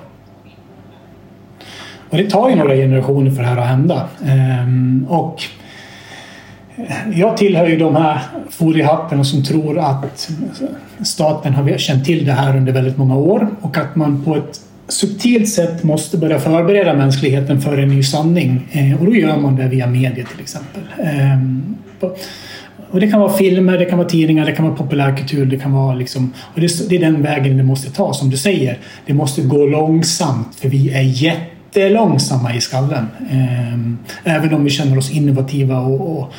[2.09, 4.09] Och det tar ju några generationer för det här att hända.
[4.25, 5.43] Ehm, och
[7.13, 10.29] jag tillhör ju de här foliehattarna som tror att
[11.03, 14.61] staten har känt till det här under väldigt många år och att man på ett
[14.87, 18.67] subtilt sätt måste börja förbereda mänskligheten för en ny sanning.
[18.71, 20.81] Eh, och då gör man det via media till exempel.
[20.99, 22.09] Eh,
[22.91, 25.45] och det kan vara filmer, det kan vara tidningar, det kan vara populärkultur.
[25.45, 28.77] Det, kan vara liksom, och det, är den vägen det måste ta, som du säger.
[29.05, 33.07] Det måste gå långsamt för vi är jättelångsamma i skallen.
[33.31, 36.33] Eh, även om vi känner oss innovativa och, och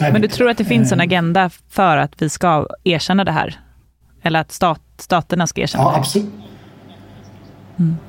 [0.00, 3.58] men du tror att det finns en agenda för att vi ska erkänna det här?
[4.22, 5.96] Eller att stat, staterna ska erkänna ja, det?
[5.96, 6.26] Absolut.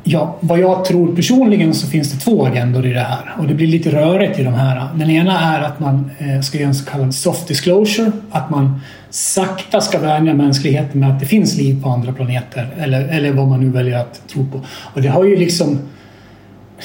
[0.03, 3.53] Ja, vad jag tror personligen så finns det två agendor i det här och det
[3.53, 4.87] blir lite rörigt i de här.
[4.95, 8.81] Den ena är att man eh, ska göra en så kallad soft disclosure, att man
[9.09, 13.47] sakta ska vänja mänskligheten med att det finns liv på andra planeter eller, eller vad
[13.47, 14.61] man nu väljer att tro på.
[14.93, 15.79] Och det har ju liksom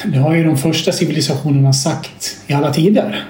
[0.05, 3.25] det har ju de första civilisationerna sagt i alla tider.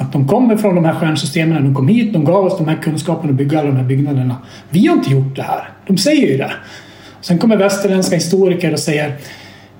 [0.00, 2.76] Att de kommer från de här stjärnsystemen, de kom hit, de gav oss de här
[2.76, 4.36] kunskaperna att bygga alla de här byggnaderna.
[4.70, 5.70] Vi har inte gjort det här.
[5.86, 6.52] De säger ju det.
[7.20, 9.16] Sen kommer västerländska historiker och säger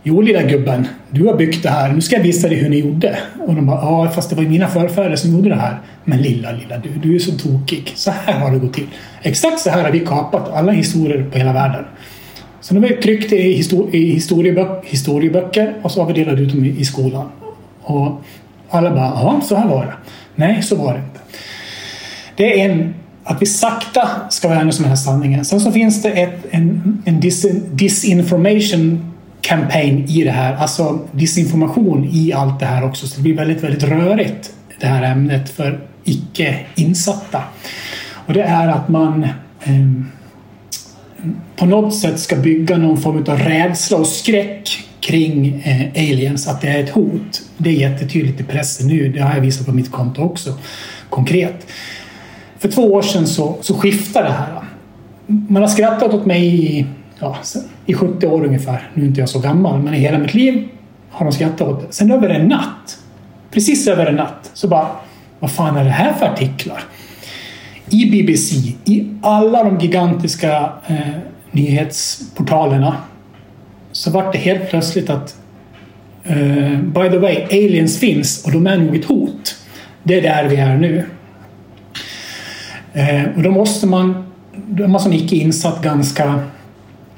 [0.02, 1.92] Jo lilla gubben, du har byggt det här.
[1.92, 3.18] Nu ska jag visa dig hur ni gjorde.
[3.46, 5.78] Och de bara, ja fast det var ju mina förfäder som gjorde det här.
[6.04, 7.92] Men lilla, lilla du, du är så tokig.
[7.94, 8.86] Så här har det gått till.
[9.22, 11.84] Exakt så här har vi kapat alla historier på hela världen.
[12.60, 16.38] Sen har vi tryckt det i, histori i historiebö historieböcker och så har vi delat
[16.38, 17.28] ut dem i, i skolan.
[17.82, 18.22] Och
[18.70, 19.94] alla bara, ja så här var det.
[20.34, 21.20] Nej, så var det inte.
[22.36, 22.94] Det är en
[23.28, 25.44] att vi sakta ska värna oss med den här sanningen.
[25.44, 32.08] Sen så finns det ett, en, en dis, disinformation campaign i det här, alltså disinformation
[32.12, 33.06] i allt det här också.
[33.06, 37.42] Så det blir väldigt, väldigt rörigt det här ämnet för icke insatta.
[38.12, 39.24] Och det är att man
[39.64, 40.04] eh,
[41.56, 46.60] på något sätt ska bygga någon form av rädsla och skräck kring eh, aliens, att
[46.60, 47.42] det är ett hot.
[47.56, 50.54] Det är jättetydligt i pressen nu, det har jag visat på mitt konto också
[51.10, 51.66] konkret
[52.58, 54.62] för två år sedan så, så skiftade det här.
[55.26, 56.86] Man har skrattat åt mig i,
[57.18, 57.36] ja,
[57.86, 58.90] i 70 år ungefär.
[58.94, 60.68] Nu är inte jag så gammal, men i hela mitt liv
[61.10, 61.92] har de skrattat åt det.
[61.92, 62.98] Sen över en natt,
[63.50, 64.88] precis över en natt, så bara
[65.38, 66.82] vad fan är det här för artiklar?
[67.90, 70.98] I BBC, i alla de gigantiska eh,
[71.50, 72.96] nyhetsportalerna
[73.98, 75.36] så vart det helt plötsligt att
[76.30, 79.56] uh, by the way, aliens finns och de är nog ett hot.
[80.02, 81.04] Det är där vi är nu.
[82.92, 84.24] Eh, och då måste man,
[84.56, 86.40] då är man som icke insatt ganska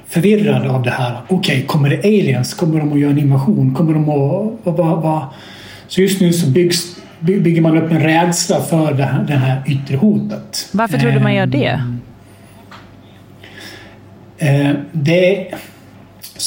[0.07, 1.21] förvirrad av det här.
[1.29, 2.55] Okej, okay, kommer det aliens?
[2.55, 3.75] Kommer de att göra en invasion?
[3.75, 4.77] Kommer de att...
[4.79, 5.35] Va, va,
[5.89, 9.63] Så just nu så byggs, bygger man upp en rädsla för det här, det här
[9.67, 10.69] yttre hotet.
[10.73, 11.83] Varför tror du man gör det?
[14.39, 15.55] Eh, det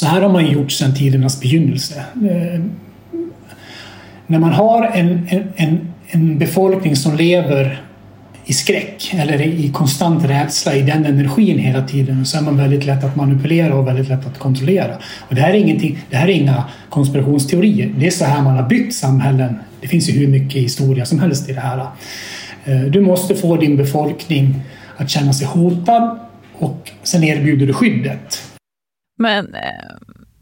[0.04, 2.04] så här har man gjort sedan tidernas begynnelse.
[2.14, 2.60] Eh,
[4.26, 7.82] när man har en, en, en befolkning som lever
[8.44, 12.86] i skräck eller i konstant rädsla i den energin hela tiden så är man väldigt
[12.86, 14.94] lätt att manipulera och väldigt lätt att kontrollera.
[15.18, 17.92] Och det här är, ingenting, det här är inga konspirationsteorier.
[17.98, 19.58] Det är så här man har byggt samhällen.
[19.80, 21.86] Det finns ju hur mycket historia som helst i det här.
[22.64, 24.54] Eh, du måste få din befolkning
[24.96, 26.18] att känna sig hotad
[26.54, 28.53] och sen erbjuder du skyddet.
[29.16, 29.96] Men eh,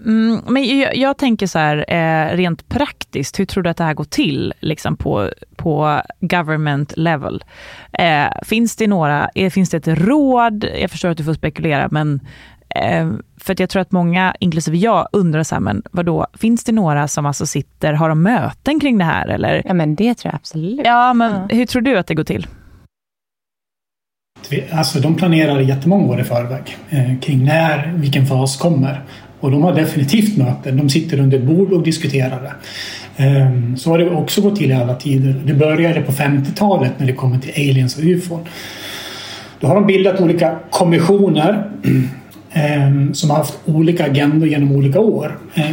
[0.05, 3.85] Mm, men jag, jag, tänker så här, eh, rent praktiskt, hur tror du att det
[3.85, 7.45] här går till liksom på, på government level?
[7.93, 10.65] Eh, finns det några, finns det ett råd?
[10.81, 12.21] Jag förstår att du får spekulera, men
[12.69, 16.65] eh, för att jag tror att många, inklusive jag, undrar så här, men vadå, finns
[16.65, 19.63] det några som alltså sitter, har de möten kring det här eller?
[19.67, 20.81] Ja men det tror jag absolut.
[20.85, 21.57] Ja, men ja.
[21.57, 22.47] hur tror du att det går till?
[24.70, 29.00] Alltså de planerar jättemånga år i förväg eh, kring när, vilken fas kommer.
[29.40, 30.76] Och de har definitivt möten.
[30.76, 32.52] De sitter under ett bord och diskuterar det.
[33.24, 35.42] Eh, så har det också gått till i alla tider.
[35.44, 38.40] Det började på 50-talet när det kommer till aliens och ufon.
[39.61, 41.70] Då har de bildat olika kommissioner
[42.52, 45.38] eh, som har haft olika agendor genom olika år.
[45.55, 45.70] Eh,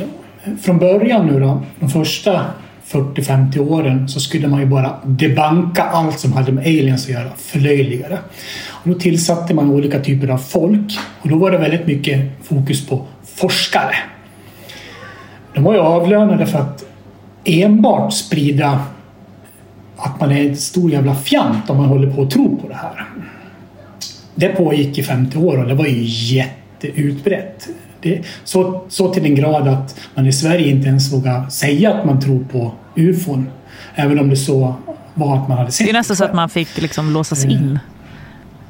[0.62, 2.46] från början nu då, de första
[2.92, 7.30] 40-50 åren så skulle man ju bara debanka allt som hade med aliens att göra,
[7.38, 8.20] förlöjliga det.
[8.68, 12.88] Och då tillsatte man olika typer av folk och då var det väldigt mycket fokus
[12.88, 13.96] på forskare.
[15.54, 16.86] De var ju avlönade för att
[17.44, 18.80] enbart sprida
[19.98, 22.76] att man är ett stor jävla fjant om man håller på att tro på det
[22.76, 23.06] här.
[24.36, 26.04] Det pågick i 50 år och det var ju
[26.36, 27.70] jätteutbrett.
[28.02, 32.06] Det, så, så till den grad att man i Sverige inte ens vågar säga att
[32.06, 33.50] man tror på ufon.
[33.96, 34.76] Även om det så
[35.14, 35.92] var att man hade sett det.
[35.92, 37.80] är nästan så att man fick liksom låsas in.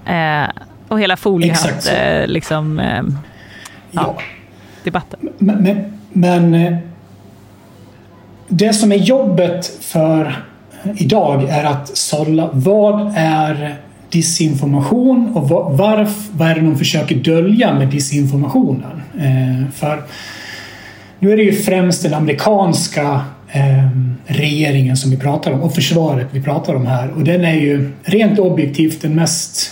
[0.05, 0.49] Eh,
[0.87, 3.03] och hela foliehatt, eh, liksom, eh,
[3.91, 4.17] ja, ja.
[4.83, 5.19] debatten.
[5.37, 6.77] Men, men, men, eh,
[8.47, 10.43] det som är jobbet för
[10.95, 13.77] idag är att sålla vad är
[14.11, 19.01] disinformation och varför, vad är det de försöker dölja med disinformationen?
[19.19, 20.03] Eh, för
[21.19, 23.89] nu är det ju främst den amerikanska eh,
[24.25, 27.91] regeringen som vi pratar om och försvaret vi pratar om här och den är ju
[28.03, 29.71] rent objektivt den mest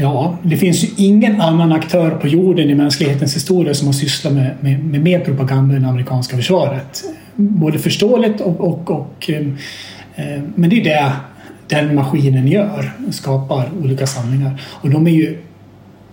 [0.00, 4.32] Ja, det finns ju ingen annan aktör på jorden i mänsklighetens historia som har sysslat
[4.32, 7.04] med, med, med mer propaganda än det amerikanska försvaret.
[7.34, 8.60] Både förståeligt och...
[8.60, 9.46] och, och eh,
[10.54, 11.12] men det är det
[11.68, 14.62] den maskinen gör, skapar olika sanningar.
[14.80, 15.38] Och de är ju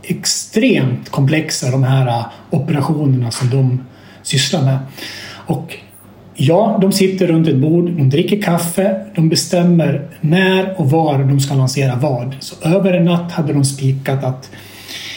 [0.03, 3.85] extremt komplexa de här äh, operationerna som de
[4.23, 4.77] sysslar med.
[5.47, 5.77] Och
[6.35, 11.39] ja, de sitter runt ett bord, de dricker kaffe, de bestämmer när och var de
[11.39, 12.35] ska lansera vad.
[12.39, 14.49] Så över en natt hade de spikat att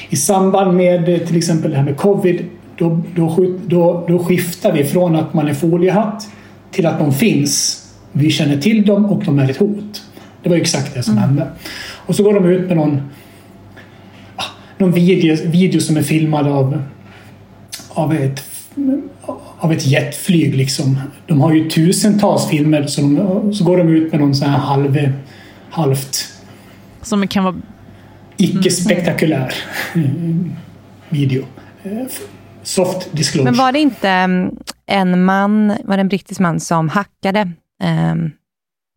[0.09, 2.44] i samband med eh, till exempel det här med covid,
[2.77, 6.29] då, då, då, då skiftar vi från att man är foliehatt
[6.70, 7.85] till att de finns.
[8.12, 10.03] Vi känner till dem och de är ett hot.
[10.42, 11.24] Det var exakt det som mm.
[11.24, 11.51] hände.
[12.07, 13.03] Och så går de ut med någon,
[14.37, 14.44] ah,
[14.79, 16.83] någon video, video som är filmad av,
[17.88, 18.44] av, ett,
[19.59, 20.55] av ett jetflyg.
[20.55, 21.01] Liksom.
[21.27, 24.59] De har ju tusentals filmer så, de, så går de ut med någon sån här
[24.59, 25.12] halv,
[25.70, 26.38] halvt
[27.03, 27.57] som kan vara
[28.37, 29.55] icke-spektakulär
[31.09, 31.44] video.
[32.62, 33.44] Soft disclosure.
[33.44, 37.53] Men var det inte mm, en man, var det en brittisk man som hackade
[38.12, 38.31] um,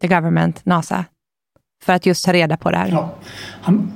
[0.01, 1.06] the government, NASA?
[1.82, 2.89] För att just ta reda på det här?
[2.91, 3.15] Ja.
[3.62, 3.91] Han,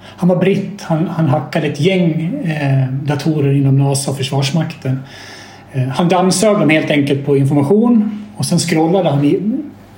[0.00, 0.82] han var britt.
[0.82, 5.00] Han, han hackade ett gäng eh, datorer inom NASA och Försvarsmakten.
[5.72, 9.40] Eh, han dammsög dem helt enkelt på information och sen scrollade han, i,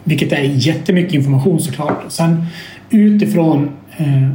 [0.04, 2.04] vilket är jättemycket information såklart.
[2.08, 2.46] Sen
[2.90, 4.28] utifrån eh,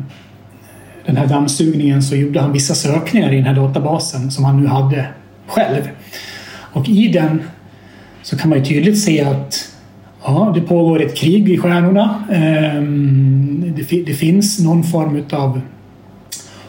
[1.06, 4.68] den här dammsugningen så gjorde han vissa sökningar i den här databasen som han nu
[4.68, 5.08] hade
[5.48, 5.90] själv.
[6.74, 7.42] Och i den
[8.22, 9.77] så kan man ju tydligt se att
[10.30, 12.24] Ja, det pågår ett krig i stjärnorna.
[12.32, 13.74] Ehm,
[14.06, 15.62] det, finns någon form av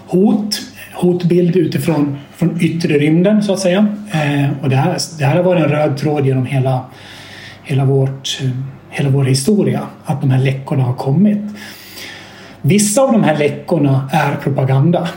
[0.06, 0.60] hot,
[0.94, 3.86] hotbild utifrån från yttre rymden så att säga.
[4.12, 6.84] Ehm, och det här, det här har varit en röd tråd genom hela,
[7.64, 8.40] hela, vårt,
[8.90, 11.42] hela vår historia, att de här läckorna har kommit.
[12.62, 15.08] Vissa av de här läckorna är propaganda.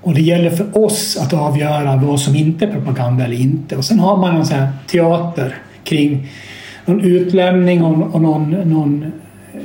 [0.00, 3.76] Och det gäller för oss att avgöra vad som inte är propaganda eller inte.
[3.76, 5.54] Och sen har man en sån här teater
[5.88, 6.28] kring
[6.84, 9.60] någon utlämning och, och någon, någon eh,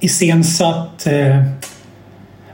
[0.00, 1.42] iscensatt eh,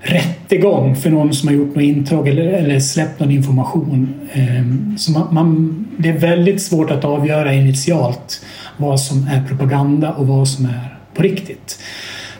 [0.00, 4.14] rättegång för någon som har gjort något intrång eller, eller släppt någon information.
[4.32, 8.44] Eh, så man, man, det är väldigt svårt att avgöra initialt
[8.76, 11.80] vad som är propaganda och vad som är på riktigt.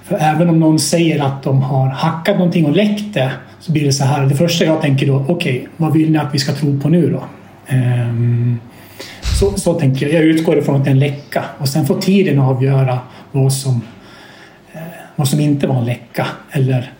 [0.02, 3.84] För även om någon säger att de har hackat någonting och läckt det så blir
[3.84, 4.26] det så här.
[4.26, 6.88] Det första jag tänker då, okej, okay, vad vill ni att vi ska tro på
[6.88, 7.24] nu då?
[7.76, 8.61] Um,
[9.38, 10.14] så, så tänker jag.
[10.14, 12.98] Jag utgår ifrån att det är en läcka och sen får tiden avgöra
[13.33, 13.83] vad som,
[14.72, 14.81] eh,
[15.16, 16.92] vad som inte var en läcka eller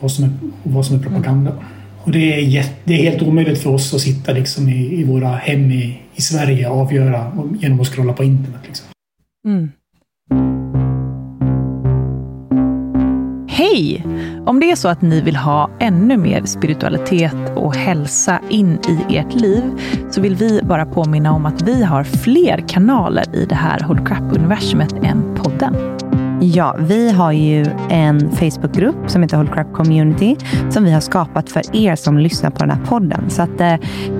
[0.00, 0.30] vad som är,
[0.62, 1.50] vad som är propaganda.
[1.50, 1.64] Mm.
[2.02, 5.04] Och det är, jätt, det är helt omöjligt för oss att sitta liksom i, i
[5.04, 8.60] våra hem i, i Sverige och avgöra genom att scrolla på internet.
[8.66, 8.86] Liksom.
[9.46, 9.70] Mm.
[13.48, 14.04] Hej!
[14.48, 19.16] Om det är så att ni vill ha ännu mer spiritualitet och hälsa in i
[19.16, 19.62] ert liv
[20.10, 24.08] så vill vi bara påminna om att vi har fler kanaler i det här Hold
[24.08, 25.76] Crap-universumet än podden.
[26.40, 30.36] Ja, vi har ju en Facebookgrupp som heter Hold Crap Community
[30.70, 33.30] som vi har skapat för er som lyssnar på den här podden.
[33.30, 33.74] Så att eh,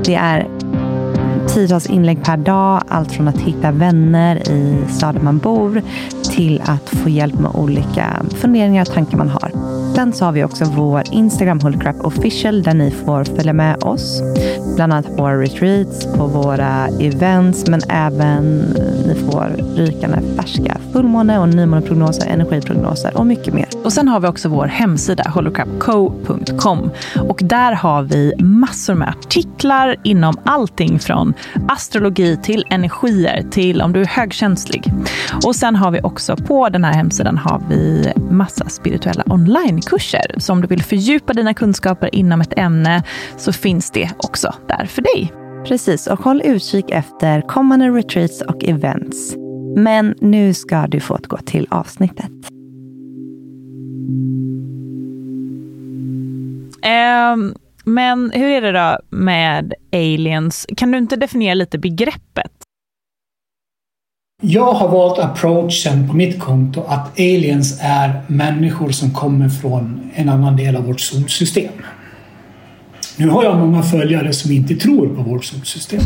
[0.04, 0.46] det är
[1.48, 2.82] tiotals inlägg per dag.
[2.88, 5.82] Allt från att hitta vänner i staden man bor
[6.22, 9.50] till att få hjälp med olika funderingar och tankar man har
[9.98, 14.22] podden så har vi också vår Instagram Holycrap official där ni får följa med oss.
[14.76, 18.58] Bland annat på våra retreats, på våra events men även
[19.06, 23.66] ni får rykande färska fullmåne och nymåneprognoser, energiprognoser och mycket mer.
[23.84, 26.90] Och sen har vi också vår hemsida holocrapco.com
[27.28, 31.34] och där har vi massor med artiklar inom allting från
[31.68, 34.92] astrologi till energier till om du är högkänslig.
[35.46, 40.40] Och sen har vi också på den här hemsidan har vi massa spirituella online onlinekurser.
[40.40, 43.02] Så om du vill fördjupa dina kunskaper inom ett ämne
[43.36, 45.32] så finns det också där för dig.
[45.66, 49.36] Precis, och håll utkik efter kommande retreats och events.
[49.76, 52.30] Men nu ska du få gå till avsnittet.
[57.34, 60.66] Um, men hur är det då med aliens?
[60.76, 62.57] Kan du inte definiera lite begreppet?
[64.42, 70.28] Jag har valt approachen på mitt konto att aliens är människor som kommer från en
[70.28, 71.72] annan del av vårt solsystem.
[73.16, 76.00] Nu har jag många följare som inte tror på vårt solsystem.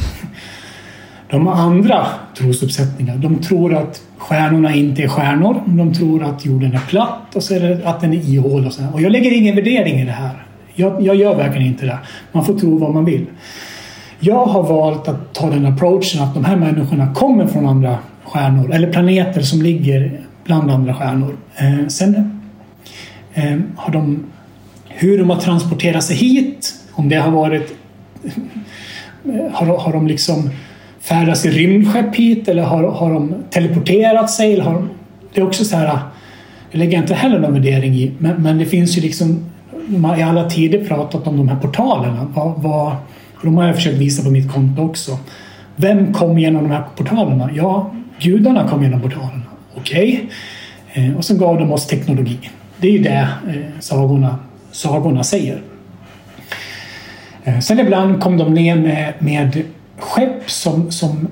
[1.30, 2.06] De har andra
[2.38, 3.16] trosuppsättningar.
[3.16, 5.62] De tror att stjärnorna inte är stjärnor.
[5.66, 8.66] De tror att jorden är platt och så är det att den är ihålig.
[8.66, 10.46] Och, så och jag lägger ingen värdering i det här.
[10.74, 11.98] Jag, jag gör verkligen inte det.
[12.32, 13.26] Man får tro vad man vill.
[14.20, 18.74] Jag har valt att ta den approachen att de här människorna kommer från andra stjärnor
[18.74, 21.36] eller planeter som ligger bland andra stjärnor.
[21.56, 22.40] Eh, sen
[23.34, 24.24] eh, har de
[24.88, 27.74] hur de har transporterat sig hit, om det har varit
[28.24, 30.50] eh, har, har de liksom
[31.00, 34.52] färdats i rymdskepp hit eller har, har de teleporterat sig?
[34.52, 34.88] Eller har,
[35.34, 35.98] det är också så här,
[36.70, 39.44] jag lägger inte heller någon värdering i, men, men det finns ju liksom
[39.88, 42.26] man har i alla tider pratat om de här portalerna.
[42.34, 42.96] Vad, vad,
[43.42, 45.18] de har jag försökt visa på mitt konto också.
[45.76, 47.50] Vem kom genom de här portalerna?
[47.54, 49.42] Ja, gudarna kom genom portalerna.
[49.74, 50.28] Okej.
[50.92, 51.08] Okay.
[51.08, 52.38] Eh, och sen gav de oss teknologi.
[52.80, 54.38] Det är ju det eh, sagorna,
[54.70, 55.62] sagorna säger.
[57.44, 59.62] Eh, sen ibland kom de ner med, med
[59.98, 61.28] skepp som, som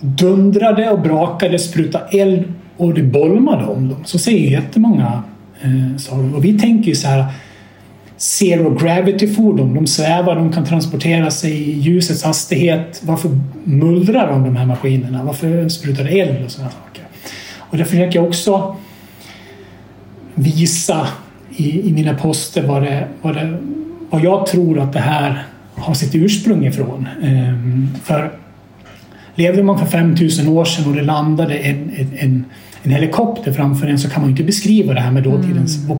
[0.00, 4.04] dundrade och brakade, sprutade eld och det bolmade om dem.
[4.04, 5.22] Så säger jättemånga
[5.60, 6.36] eh, sagor.
[6.36, 7.24] Och vi tänker ju så här
[8.20, 9.74] zero gravity-fordon.
[9.74, 13.00] De svävar, de kan transportera sig i ljusets hastighet.
[13.04, 13.30] Varför
[13.64, 15.24] mullrar de de här maskinerna?
[15.24, 17.04] Varför sprutar det eld och sådana saker?
[17.56, 18.76] Och det försöker jag också
[20.34, 21.06] visa
[21.56, 23.58] i, i mina poster vad, det, vad, det,
[24.10, 25.42] vad jag tror att det här
[25.74, 27.08] har sitt ursprung ifrån.
[27.22, 28.32] Ehm, för
[29.34, 32.44] levde man för 5000 år sedan och det landade en, en,
[32.82, 35.99] en helikopter framför en så kan man inte beskriva det här med dåtidens mm.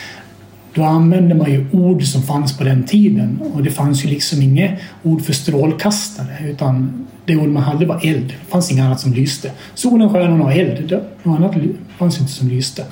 [0.73, 4.41] Då använde man ju ord som fanns på den tiden och det fanns ju liksom
[4.41, 8.27] inget ord för strålkastare utan det ord man hade var eld.
[8.27, 9.51] Det fanns inget annat som lyste.
[9.73, 11.01] Solen, stjärnorna och eld.
[11.23, 11.55] Något annat
[11.97, 12.85] fanns inte som lyste.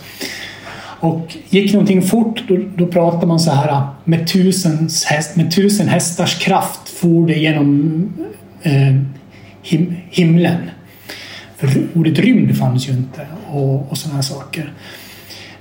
[1.02, 5.88] Och gick någonting fort då, då pratar man så här med, tusens häst, med tusen
[5.88, 8.14] hästars kraft for det genom
[8.62, 8.96] eh,
[9.62, 10.70] him, himlen.
[11.58, 14.74] För ordet rymd fanns ju inte och, och sådana här saker.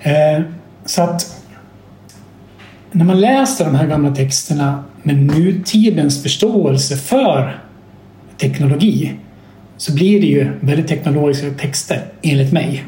[0.00, 0.42] Eh,
[0.84, 1.37] så att
[2.92, 7.60] när man läser de här gamla texterna med nutidens förståelse för
[8.36, 9.12] teknologi
[9.76, 12.84] så blir det ju väldigt teknologiska texter enligt mig.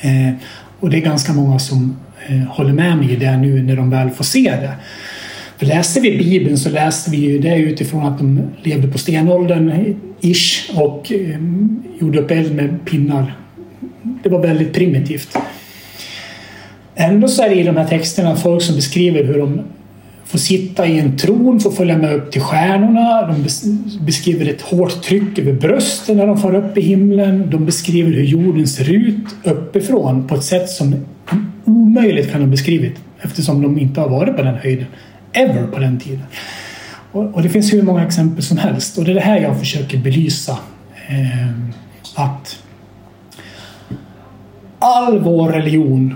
[0.00, 0.34] Eh,
[0.80, 1.96] och det är ganska många som
[2.26, 4.74] eh, håller med mig i det nu när de väl får se det.
[5.56, 9.94] För läste vi Bibeln så läste vi ju det utifrån att de levde på stenåldern,
[10.20, 11.40] ish, och eh,
[12.00, 13.36] gjorde upp eld med pinnar.
[14.22, 15.38] Det var väldigt primitivt.
[16.94, 19.60] Ändå så är det i de här texterna folk som beskriver hur de
[20.24, 23.26] får sitta i en tron, får följa med upp till stjärnorna.
[23.26, 23.46] De
[24.04, 27.50] beskriver ett hårt tryck över brösten när de far upp i himlen.
[27.50, 30.94] De beskriver hur jorden ser ut uppifrån på ett sätt som
[31.64, 34.86] omöjligt kan ha beskrivit eftersom de inte har varit på den höjden.
[35.32, 36.22] Ever på den tiden.
[37.12, 39.98] Och, det finns hur många exempel som helst och det är det här jag försöker
[39.98, 40.58] belysa.
[41.08, 41.48] Eh,
[42.14, 42.58] att
[44.78, 46.14] all vår religion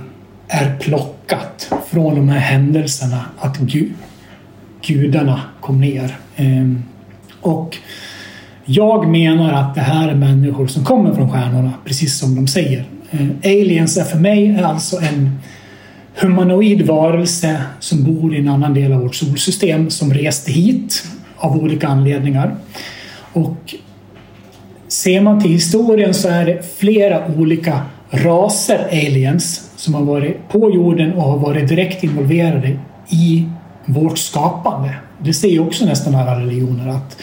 [0.48, 3.92] är plockat från de här händelserna att Gud,
[4.86, 6.18] gudarna kom ner.
[6.36, 6.82] Ehm,
[7.40, 7.76] och
[8.64, 12.84] jag menar att det här är människor som kommer från stjärnorna, precis som de säger.
[13.10, 15.38] Ehm, aliens är för mig alltså en
[16.14, 21.04] humanoid varelse som bor i en annan del av vårt solsystem som reste hit
[21.36, 22.56] av olika anledningar.
[23.32, 23.74] Och
[24.88, 27.80] ser man till historien så är det flera olika
[28.10, 33.48] raser aliens som har varit på jorden och har varit direkt involverade i
[33.84, 34.94] vårt skapande.
[35.18, 37.16] Det säger också nästan alla religioner att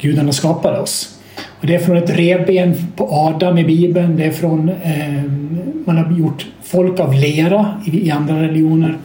[0.00, 1.18] gudarna skapade oss.
[1.60, 5.22] Och det är från ett revben på Adam i Bibeln, det är från eh,
[5.84, 8.98] man har gjort folk av lera i, i andra religioner.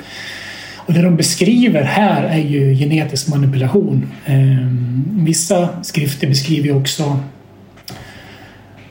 [0.76, 4.12] Och det de beskriver här är ju genetisk manipulation.
[4.26, 4.36] Eh,
[5.24, 7.20] vissa skrifter beskriver också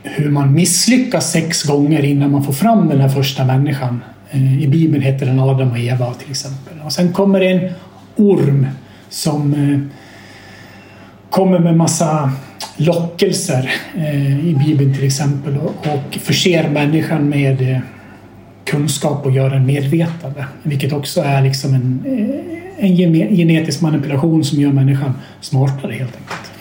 [0.02, 4.02] hur man misslyckas sex gånger innan man får fram den här första människan.
[4.30, 6.74] Eh, I Bibeln heter den Adam och Eva till exempel.
[6.84, 7.70] Och sen kommer det en
[8.16, 8.66] orm
[9.08, 9.98] som eh,
[11.30, 12.32] kommer med massa
[12.76, 17.80] lockelser eh, i Bibeln till exempel och förser människan med
[18.64, 20.46] kunskap och gör en medvetande.
[20.62, 22.02] Vilket också är liksom en,
[22.78, 22.96] en
[23.36, 26.52] genetisk manipulation som gör människan smartare helt enkelt.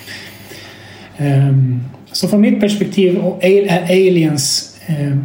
[1.18, 1.80] Ehm,
[2.12, 5.18] så från mitt perspektiv är aliens eh,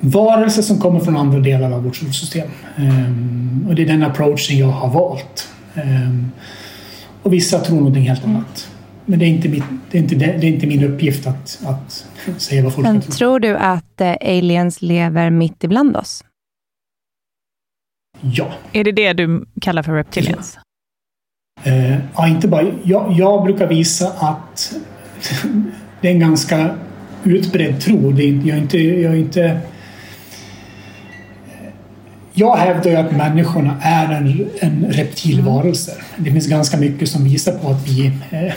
[0.00, 2.48] varelser som kommer från andra delar av vårt solsystem.
[2.76, 5.48] Eh, och det är den approachen jag har valt.
[5.74, 5.82] Eh,
[7.22, 8.68] och vissa tror någonting helt annat.
[9.06, 12.06] Men det är inte, mitt, det är inte, det är inte min uppgift att, att
[12.42, 13.12] säga vad folk Men tror.
[13.12, 16.24] tror du att eh, aliens lever mitt ibland oss?
[18.20, 18.52] Ja.
[18.72, 20.54] Är det det du kallar för reptilians?
[20.54, 20.62] Ja.
[21.72, 22.66] Uh, ja, inte bara.
[22.82, 24.74] Jag, jag brukar visa att
[26.00, 26.70] det är en ganska
[27.24, 28.12] utbredd tro.
[28.12, 29.60] Det är, jag, är inte, jag är inte...
[32.34, 35.92] Jag hävdar ju att människorna är en, en reptilvarelse.
[36.16, 38.52] Det finns ganska mycket som visar på att vi, eh,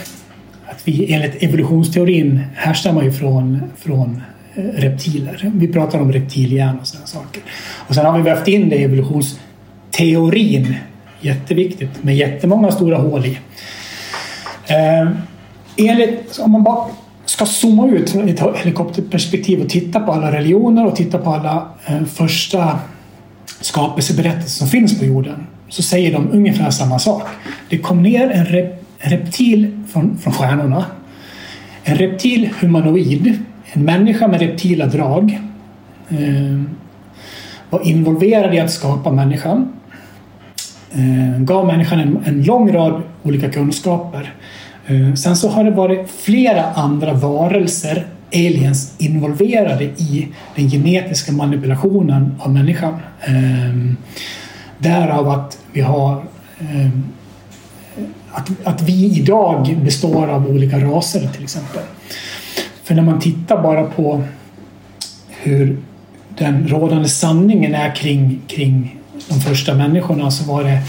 [0.66, 4.22] att vi enligt evolutionsteorin härstammar ju från, från
[4.56, 5.52] eh, reptiler.
[5.56, 7.44] Vi pratar om reptilhjärna och sådana saker.
[7.88, 10.76] Och sen har vi vävt in det i evolutionsteorin.
[11.22, 13.38] Jätteviktigt med jättemånga stora hål i.
[15.78, 16.86] Enligt, om man bara
[17.26, 21.68] ska zooma ut från ett helikopterperspektiv och titta på alla religioner och titta på alla
[21.86, 22.80] eh, första
[23.62, 27.24] skapelseberättelser som finns på jorden så säger de ungefär samma sak.
[27.70, 30.86] Det kom ner en, rep, reptil från, från stjärnorna.
[31.84, 33.40] En reptil humanoid,
[33.74, 35.40] en människa med reptila drag
[36.10, 36.62] eh,
[37.70, 39.74] var involverad i att skapa människan.
[40.92, 45.72] Eh, gav människan en, en lång rad olika kunskaper Eh, Eh, sen så har det
[45.72, 53.00] varit flera andra varelser, aliens, involverade i den genetiska manipulationen av människan.
[53.22, 53.98] Ehm,
[54.78, 56.24] därav att vi har
[56.60, 57.04] ehm,
[58.32, 61.82] att, att vi idag består av olika raser till exempel.
[62.84, 64.24] För när man tittar bara på
[65.30, 65.78] hur
[66.38, 70.82] den rådande sanningen är kring, kring de första människorna så var det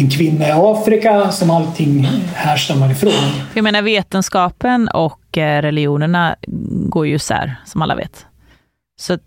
[0.00, 3.12] en kvinna i Afrika som allting härstammar ifrån.
[3.54, 6.36] Jag menar vetenskapen och eh, religionerna
[6.88, 8.26] går ju isär, som alla vet.
[9.00, 9.22] Så att,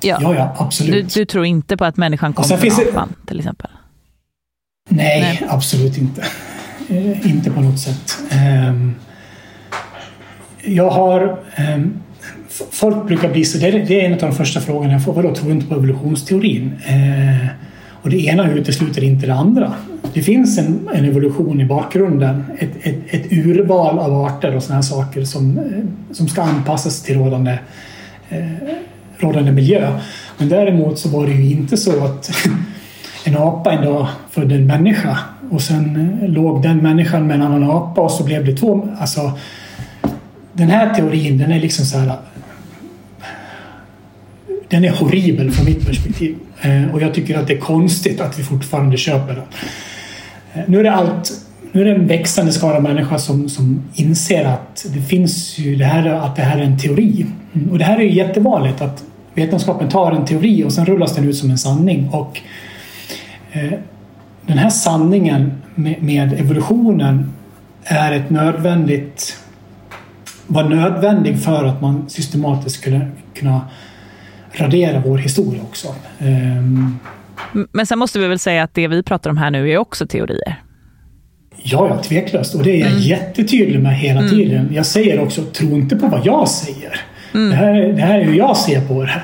[0.00, 0.18] ja.
[0.20, 1.14] ja, ja, absolut.
[1.14, 3.26] Du, du, tror inte på att människan kommer från apan, det...
[3.26, 3.70] till exempel?
[4.88, 5.48] Nej, Nej.
[5.48, 6.24] absolut inte.
[6.88, 8.18] Eh, inte på något sätt.
[8.68, 8.94] Um,
[10.62, 11.38] jag har...
[11.74, 12.02] Um,
[12.70, 13.58] folk brukar bli så...
[13.58, 15.12] Det är, det är, en av de första frågorna jag får.
[15.12, 16.80] Vadå, tror du inte på evolutionsteorin?
[16.88, 17.46] Uh,
[18.02, 19.72] och det ena utesluter inte det andra.
[20.14, 24.82] Det finns en, en evolution i bakgrunden, ett, ett, ett, urval av arter och sådana
[24.82, 27.58] saker som, eh, som ska anpassas till rådande,
[28.28, 28.40] eh,
[29.18, 29.98] rådande miljö.
[30.38, 32.30] Men däremot så var det ju inte så att
[33.24, 35.18] en apa en dag födde en människa
[35.50, 38.88] och sen eh, låg den människan med en annan apa och så blev det två.
[39.00, 39.32] Alltså,
[40.52, 42.16] den här teorin den är liksom så här
[44.70, 46.36] den är horribel från mitt perspektiv.
[46.60, 49.44] Eh, och jag tycker att det är konstigt att vi fortfarande köper den.
[50.54, 51.32] Eh, nu är det allt
[51.72, 55.84] nu är det en växande skara människor som, som inser att det finns ju det
[55.84, 57.26] här, att det här är en teori.
[57.70, 59.04] Och det här är ju jättevanligt att
[59.34, 62.08] vetenskapen tar en teori och sen rullas den ut som en sanning.
[62.08, 62.40] Och
[63.52, 63.72] eh,
[64.46, 67.32] den här sanningen med, med evolutionen
[67.84, 69.36] är ett nödvändigt
[70.46, 73.60] var nödvändig för att man systematiskt skulle kunna
[74.52, 75.88] radera vår historia också.
[76.18, 76.98] Um,
[77.72, 80.06] Men sen måste vi väl säga att det vi pratar om här nu är också
[80.06, 80.62] teorier?
[81.62, 82.54] Ja, ja, tveklöst.
[82.54, 83.02] Och det är jag mm.
[83.02, 84.30] jättetydlig med hela mm.
[84.30, 84.68] tiden.
[84.74, 87.00] Jag säger också, tro inte på vad jag säger.
[87.34, 87.50] Mm.
[87.50, 89.22] Det, här, det här är hur jag ser på det.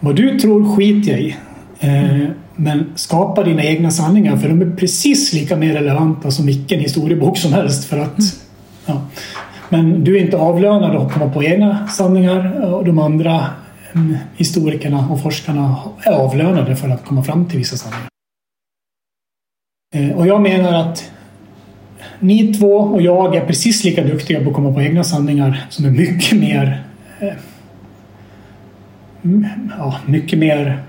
[0.00, 1.36] Vad du tror skiter jag i.
[1.80, 6.80] Eh, men skapa dina egna sanningar för de är precis lika mer relevanta som vilken
[6.80, 7.84] historiebok som helst.
[7.84, 8.30] För att, mm.
[8.86, 9.02] ja.
[9.68, 13.46] Men du är inte avlönad att komma på egna sanningar och de andra
[14.36, 18.08] historikerna och forskarna är avlönade för att komma fram till vissa sanningar.
[19.94, 21.12] Eh, och jag menar att
[22.20, 25.84] ni två och jag är precis lika duktiga på att komma på egna sanningar som
[25.84, 26.84] är mycket mer
[27.20, 27.34] eh,
[29.78, 30.82] ja, mycket mer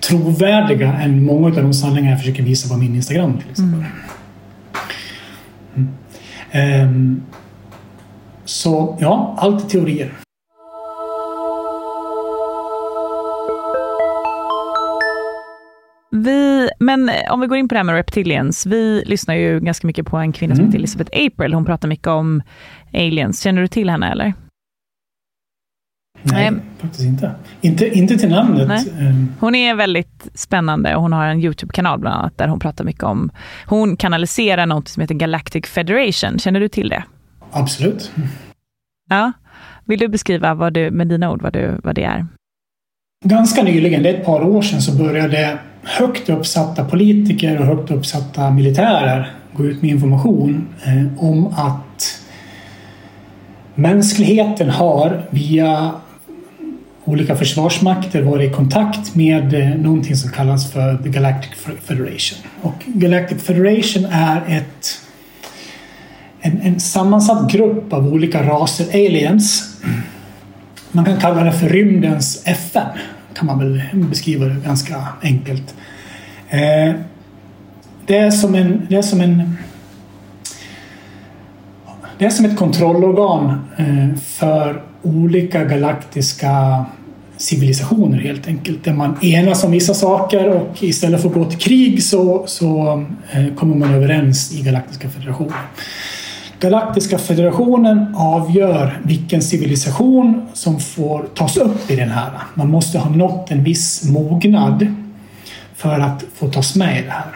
[0.00, 3.84] trovärdiga än många av de sanningar jag försöker visa på min Instagram till exempel.
[5.74, 5.88] Mm.
[6.52, 6.88] Mm.
[6.88, 7.22] Um,
[8.44, 10.12] så ja, allt är teorier.
[16.10, 18.66] Vi, men om vi går in på det här med reptilians.
[18.66, 20.56] Vi lyssnar ju ganska mycket på en kvinna mm.
[20.56, 21.54] som heter Elizabeth April.
[21.54, 22.42] Hon pratar mycket om
[22.92, 23.42] aliens.
[23.42, 24.34] Känner du till henne eller?
[26.22, 27.34] Nej, Nej, faktiskt inte.
[27.60, 28.68] Inte, inte till namnet.
[28.68, 28.92] Nej.
[29.00, 29.34] Ehm.
[29.40, 33.02] Hon är väldigt spännande och hon har en YouTube-kanal bland annat där hon pratar mycket
[33.02, 33.30] om,
[33.66, 36.38] hon kanaliserar något som heter Galactic Federation.
[36.38, 37.04] Känner du till det?
[37.50, 38.12] Absolut.
[39.10, 39.32] Ja.
[39.84, 42.26] Vill du beskriva vad du, med dina ord vad, du, vad det är?
[43.24, 47.90] Ganska nyligen, det är ett par år sedan, så började högt uppsatta politiker och högt
[47.90, 52.20] uppsatta militärer gå ut med information eh, om att
[53.74, 55.90] mänskligheten har via
[57.04, 61.50] olika försvarsmakter varit i kontakt med eh, någonting som kallas för The Galactic
[61.82, 62.38] Federation.
[62.62, 65.00] Och Galactic Federation är ett,
[66.40, 69.76] en, en sammansatt grupp av olika raser aliens.
[70.92, 72.88] Man kan kalla det för rymdens FN,
[73.36, 75.74] kan man väl beskriva det ganska enkelt.
[76.48, 76.94] Eh,
[78.06, 79.56] det är som en, det är som en
[82.18, 86.84] det är som ett kontrollorgan eh, för olika galaktiska
[87.36, 88.84] civilisationer helt enkelt.
[88.84, 93.04] Där man enas om vissa saker och istället för att gå till krig så, så
[93.32, 95.52] eh, kommer man överens i Galaktiska federationen.
[96.60, 102.30] Galaktiska federationen avgör vilken civilisation som får tas upp i den här.
[102.54, 104.86] Man måste ha nått en viss mognad
[105.74, 107.26] för att få tas med i det här.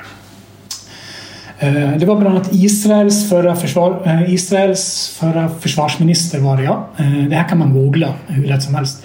[1.59, 6.89] Eh, det var bland annat Israels förra, försvar, eh, Israels förra försvarsminister var det ja.
[6.97, 9.03] Eh, det här kan man googla hur lätt som helst.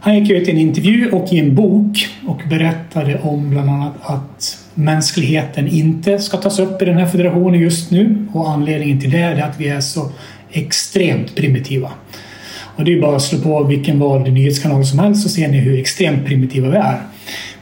[0.00, 3.92] Han gick ut i en intervju och i en bok och berättade om bland annat
[4.02, 9.10] att mänskligheten inte ska tas upp i den här federationen just nu och anledningen till
[9.10, 10.10] det är att vi är så
[10.50, 11.90] extremt primitiva.
[12.76, 15.58] Och det är bara att slå på vilken vald nyhetskanal som helst så ser ni
[15.58, 17.00] hur extremt primitiva vi är.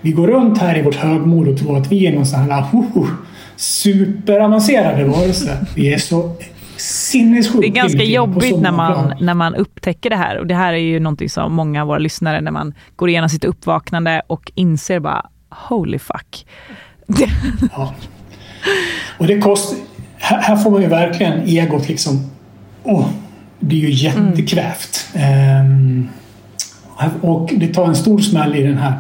[0.01, 2.65] Vi går runt här i vårt högmod och tror att vi är någon sån här
[3.57, 5.57] superavancerade varelser.
[5.75, 6.37] Vi är så
[6.77, 10.39] sinnessjukt Det är ganska jobbigt när man, när man upptäcker det här.
[10.39, 13.29] Och det här är ju någonting som många av våra lyssnare, när man går igenom
[13.29, 16.47] sitt uppvaknande och inser bara holy fuck
[17.73, 17.95] ja.
[19.19, 19.79] Och det kostar...
[20.19, 22.31] Här, här får man ju verkligen egot liksom...
[22.83, 23.07] Oh,
[23.61, 25.07] det är ju jättekvävt.
[25.15, 26.09] Mm.
[27.01, 28.93] Um, och det tar en stor smäll i den här.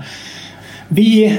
[0.89, 1.39] Vi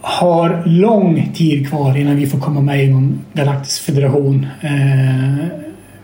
[0.00, 4.46] har lång tid kvar innan vi får komma med i någon galaktisk federation.
[4.60, 5.46] Eh,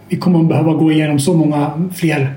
[0.08, 2.34] vi kommer att behöva gå igenom så många fler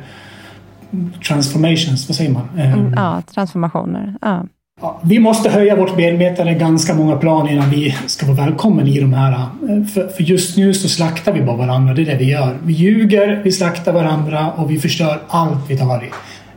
[1.27, 2.49] transformations, vad säger man?
[2.57, 4.15] Eh, ja, transformationer.
[4.21, 4.45] Ja.
[4.81, 8.99] Ja, vi måste höja vårt medvetande ganska många plan innan vi ska vara välkomna i
[8.99, 9.31] de här.
[9.31, 12.57] Eh, för, för, just nu så slaktar vi bara varandra, det är det vi gör.
[12.63, 16.09] Vi ljuger, vi slaktar varandra och vi förstör allt vi tar i.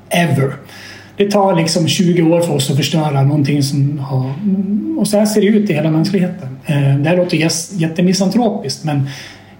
[0.08, 0.52] Ever
[1.16, 4.32] det tar liksom 20 år för oss att förstöra någonting som har...
[4.98, 6.58] Och så här ser det ut i hela mänskligheten.
[6.66, 8.96] Eh, det här låter jättemisantropiskt men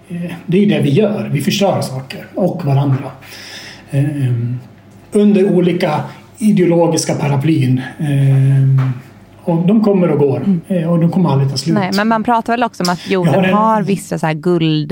[0.09, 1.29] eh, det är ju det vi gör.
[1.33, 3.11] Vi förstör saker och varandra.
[5.11, 6.03] Under olika
[6.39, 7.81] ideologiska paraplyn.
[9.43, 10.59] Och de kommer och går
[10.89, 11.75] och de kommer aldrig ta slut.
[11.75, 13.53] Nej, men man pratar väl också om att jorden har, en...
[13.53, 14.91] har vissa så här guld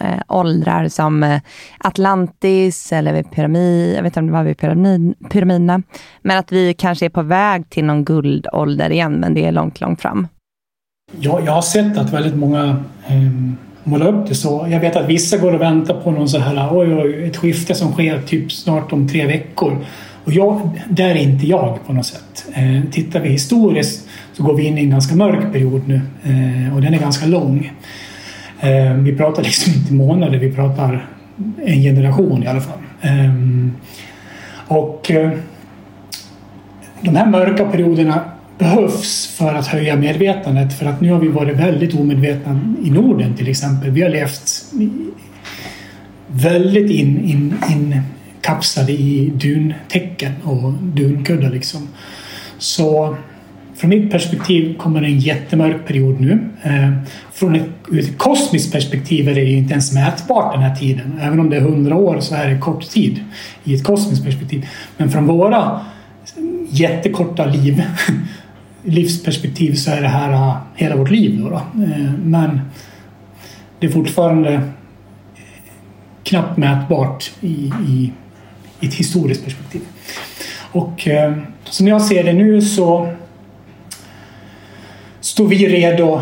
[0.00, 1.40] eh, åldrar som eh,
[1.78, 5.82] Atlantis eller pyramid, jag vet inte om det var vid pyramid, pyramiderna.
[6.22, 9.80] Men att vi kanske är på väg till någon guldålder igen, men det är långt,
[9.80, 10.28] långt fram.
[11.18, 13.30] Ja, jag har sett att väldigt många eh,
[13.84, 14.66] målar upp det så.
[14.70, 17.74] Jag vet att vissa går och väntar på någon så här, oj, oj, ett skifte
[17.74, 19.76] som sker typ snart om tre veckor.
[20.30, 22.44] Och jag, där är inte jag på något sätt.
[22.54, 26.74] Eh, tittar vi historiskt så går vi in i en ganska mörk period nu eh,
[26.74, 27.72] och den är ganska lång.
[28.60, 31.06] Eh, vi pratar liksom inte månader, vi pratar
[31.64, 32.78] en generation i alla fall.
[33.00, 33.34] Eh,
[34.66, 35.30] och eh,
[37.00, 38.20] de här mörka perioderna
[38.58, 43.34] behövs för att höja medvetandet för att nu har vi varit väldigt omedvetna i Norden
[43.34, 43.90] till exempel.
[43.90, 44.64] Vi har levt
[46.26, 48.02] väldigt in, in, in
[48.40, 51.88] kapslade i duntäcken och dunkuddar liksom.
[52.58, 53.16] Så
[53.80, 56.50] från mitt perspektiv kommer en jättemörk period nu.
[56.62, 56.92] Eh,
[57.32, 61.20] från ett, ur ett kosmiskt perspektiv är det inte ens mätbart den här tiden.
[61.22, 63.24] Även om det är hundra år så är det kort tid
[63.64, 64.68] i ett kosmiskt perspektiv.
[64.96, 65.80] Men från våra
[66.68, 67.82] jättekorta liv,
[68.84, 71.40] livsperspektiv så är det här eh, hela vårt liv.
[71.40, 71.56] Då, då.
[71.56, 72.60] Eh, men
[73.78, 74.60] det är fortfarande
[76.22, 78.12] knappt mätbart i, i,
[78.80, 79.82] i ett historiskt perspektiv.
[80.72, 83.12] Och eh, som jag ser det nu så
[85.20, 86.20] står vi redo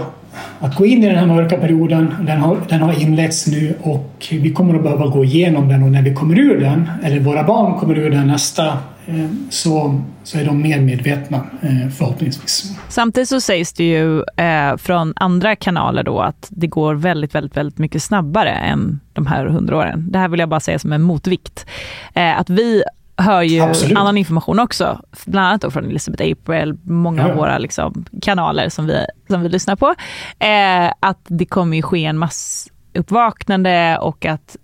[0.60, 2.14] att gå in i den här mörka perioden.
[2.20, 5.90] Den har, den har inletts nu och vi kommer att behöva gå igenom den och
[5.90, 8.66] när vi kommer ur den, eller våra barn kommer ur den nästa,
[9.06, 12.76] eh, så, så är de mer medvetna eh, förhoppningsvis.
[12.88, 17.56] Samtidigt så sägs det ju eh, från andra kanaler då att det går väldigt, väldigt,
[17.56, 20.06] väldigt mycket snabbare än de här hundra åren.
[20.10, 21.66] Det här vill jag bara säga som en motvikt.
[22.14, 22.82] Eh, att vi
[23.18, 23.98] hör ju Absolut.
[23.98, 27.28] annan information också, bland annat då från Elizabeth April, många ja.
[27.28, 29.94] av våra liksom, kanaler som vi, som vi lyssnar på,
[30.38, 34.56] eh, att det kommer ju ske en massuppvaknande och att,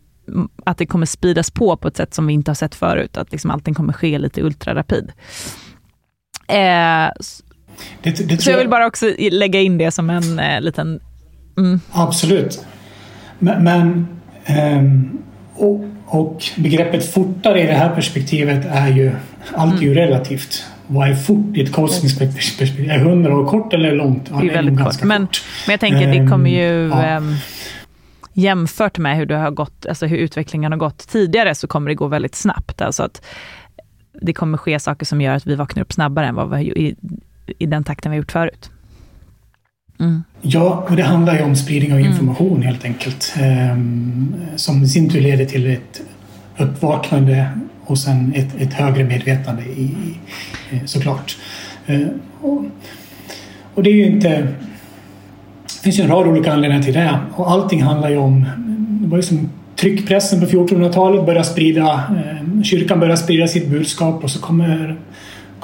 [0.65, 3.33] att det kommer spridas på på ett sätt som vi inte har sett förut, att
[3.33, 5.13] liksom allting kommer ske lite ultrarapid.
[6.49, 7.11] Eh,
[8.03, 11.01] det, det så jag vill bara också lägga in det som en eh, liten...
[11.59, 11.81] Mm.
[11.93, 12.67] Absolut.
[13.39, 14.09] Men, men
[14.45, 15.23] ähm,
[15.55, 15.85] och
[16.15, 19.13] och begreppet fortare i det här perspektivet är ju,
[19.55, 19.99] allt är ju mm.
[19.99, 20.65] relativt.
[20.87, 22.91] Vad är fort i ett kosmiskt perspektiv?
[22.91, 24.29] Är hundra år kort eller långt?
[24.31, 25.03] Ja, det är väldigt kort.
[25.03, 25.23] Men,
[25.67, 26.89] men jag tänker, det kommer ju...
[26.89, 27.17] Ja.
[27.17, 27.37] Um,
[28.33, 31.95] jämfört med hur, det har gått, alltså hur utvecklingen har gått tidigare så kommer det
[31.95, 32.83] gå väldigt snabbt.
[32.83, 33.25] Alltså att
[34.13, 36.97] det kommer ske saker som gör att vi vaknar upp snabbare än vad vi i,
[37.59, 38.71] i den takten vi har gjort förut.
[40.01, 40.23] Mm.
[40.43, 42.11] Ja, och det handlar ju om spridning av mm.
[42.11, 42.63] information mm.
[42.63, 43.35] helt enkelt.
[43.73, 46.03] Um, som i sin tur leder till ett
[46.59, 47.49] uppvaknande
[47.85, 49.91] och sen ett, ett högre medvetande i,
[50.71, 51.37] eh, såklart.
[51.91, 52.07] Uh,
[52.41, 52.65] och,
[53.75, 54.49] och, det är ju inte...
[55.63, 58.47] Det finns ju en rad olika anledningar till det och allting handlar ju om...
[59.01, 62.03] Det var ju som tryckpressen på 1400-talet började sprida...
[62.11, 64.97] Uh, kyrkan började sprida sitt budskap och så kommer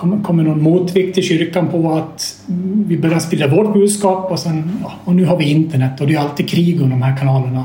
[0.01, 2.43] kommer, någon motvikt till kyrkan på att
[2.87, 6.15] vi börjar sprida vårt budskap och, sen, ja, och nu har vi internet och det
[6.15, 7.65] är alltid krig om de här kanalerna.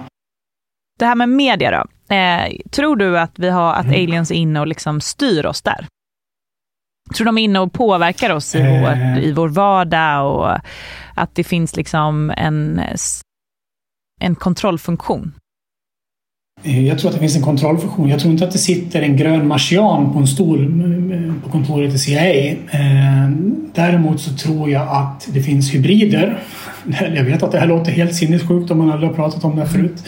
[1.00, 2.16] Det här med media då.
[2.16, 4.04] Eh, tror du att, vi har, att mm.
[4.04, 5.88] aliens är inne och liksom styr oss där?
[7.16, 8.82] Tror de är inne och påverkar oss i, eh.
[8.82, 10.60] vår, i vår vardag och
[11.16, 12.82] att det finns liksom en,
[14.22, 15.34] en kontrollfunktion?
[16.64, 18.10] Eh, jag tror att det finns en kontrollfunktion.
[18.10, 20.60] Jag tror inte att det sitter en grön marsian på en stol
[21.46, 22.52] på kontoret i CIA.
[22.72, 23.30] Eh,
[23.74, 26.38] däremot så tror jag att det finns hybrider.
[27.16, 29.68] Jag vet att det här låter helt sinnessjukt om man aldrig har pratat om det
[29.68, 30.04] förut.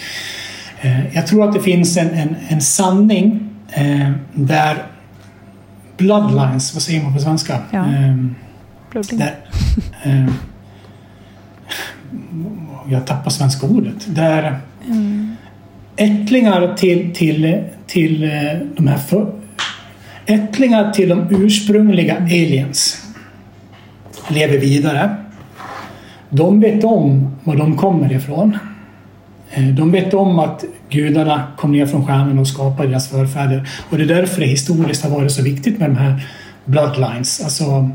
[1.11, 3.49] Jag tror att det finns en, en, en sanning
[4.33, 4.77] där
[5.97, 7.59] bloodlines, vad säger man på svenska?
[7.71, 7.85] Ja.
[9.11, 9.35] Där,
[12.89, 14.15] jag tappar svenska ordet.
[14.15, 15.27] Där mm
[15.97, 18.29] ättlingar till, till, till eh,
[18.75, 19.31] de här för,
[20.27, 23.07] ättlingar till de ursprungliga aliens
[24.27, 25.15] lever vidare.
[26.29, 28.57] De vet om var de kommer ifrån.
[29.51, 33.69] Eh, de vet om att gudarna kom ner från stjärnorna och skapade deras förfäder.
[33.89, 36.27] Och det är därför det historiskt har varit så viktigt med de här
[36.65, 37.43] bloodlines.
[37.43, 37.89] Alltså,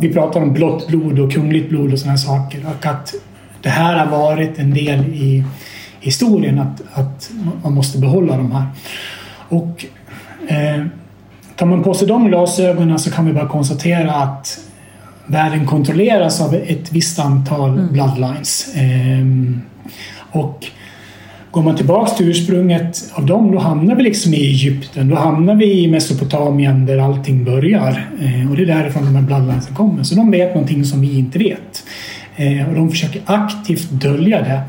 [0.00, 2.66] vi pratar om blått blod och kungligt blod och sådana saker.
[2.78, 3.14] Och att
[3.62, 5.44] det här har varit en del i
[6.00, 7.30] historien att, att
[7.62, 8.66] man måste behålla de här.
[9.48, 9.86] Och
[10.48, 10.86] eh,
[11.62, 14.58] tar man på sig de glasögonen så kan vi bara konstatera att
[15.26, 17.92] världen kontrolleras av ett visst antal mm.
[17.92, 18.74] bloodlines.
[18.76, 19.26] Eh,
[20.40, 20.66] och
[21.50, 25.08] går man tillbaks till ursprunget av dem då hamnar vi liksom i Egypten.
[25.08, 28.06] Då hamnar vi i Mesopotamien där allting börjar.
[28.20, 30.02] Eh, och det är därifrån de här bloodlinesen kommer.
[30.02, 31.84] Så de vet någonting som vi inte vet.
[32.36, 34.60] Eh, och de försöker aktivt dölja det.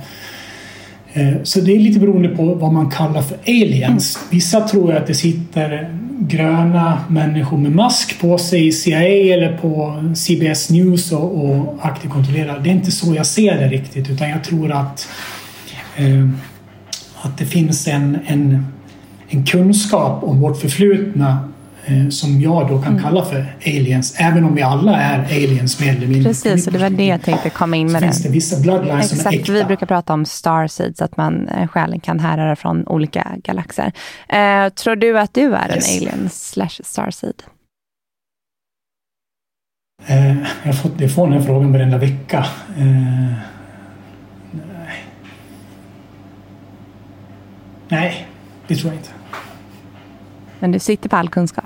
[1.13, 4.19] Eh, så det är lite beroende på vad man kallar för aliens.
[4.29, 10.03] Vissa tror att det sitter gröna människor med mask på sig i CIA eller på
[10.15, 12.59] CBS News och, och aktivt kontrollerar.
[12.59, 15.07] Det är inte så jag ser det riktigt utan jag tror att,
[15.95, 16.29] eh,
[17.21, 18.65] att det finns en, en,
[19.29, 21.49] en kunskap om vårt förflutna
[22.09, 23.03] som jag då kan mm.
[23.03, 26.23] kalla för aliens, även om vi alla är aliens mer eller mindre.
[26.23, 28.01] Precis, och det var det jag tänkte komma in med.
[28.01, 29.53] Så finns det vissa bloodlines Exakt, som är äkta.
[29.53, 33.91] vi brukar prata om starseeds, att man eh, själen kan härröra från olika galaxer.
[34.29, 35.91] Eh, tror du att du är yes.
[35.91, 37.43] en alien slash starseed?
[40.07, 42.45] Eh, jag, har fått, jag får den här frågan varenda vecka.
[42.77, 42.85] Eh,
[44.51, 45.03] nej.
[47.87, 48.27] nej,
[48.67, 49.09] det tror jag inte.
[50.59, 51.62] Men du sitter på all kunskap?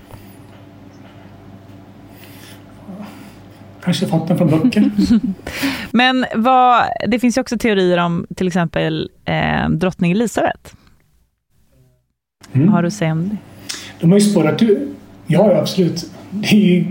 [3.87, 4.91] Kanske fått den från böcker.
[5.91, 10.73] Men vad, det finns ju också teorier om till exempel eh, drottning Elisabeth.
[12.53, 12.69] Mm.
[12.69, 13.37] Har du sett om det?
[13.99, 14.87] De har ju spårat ur.
[15.27, 16.11] Ja, absolut.
[16.29, 16.85] Det är ju...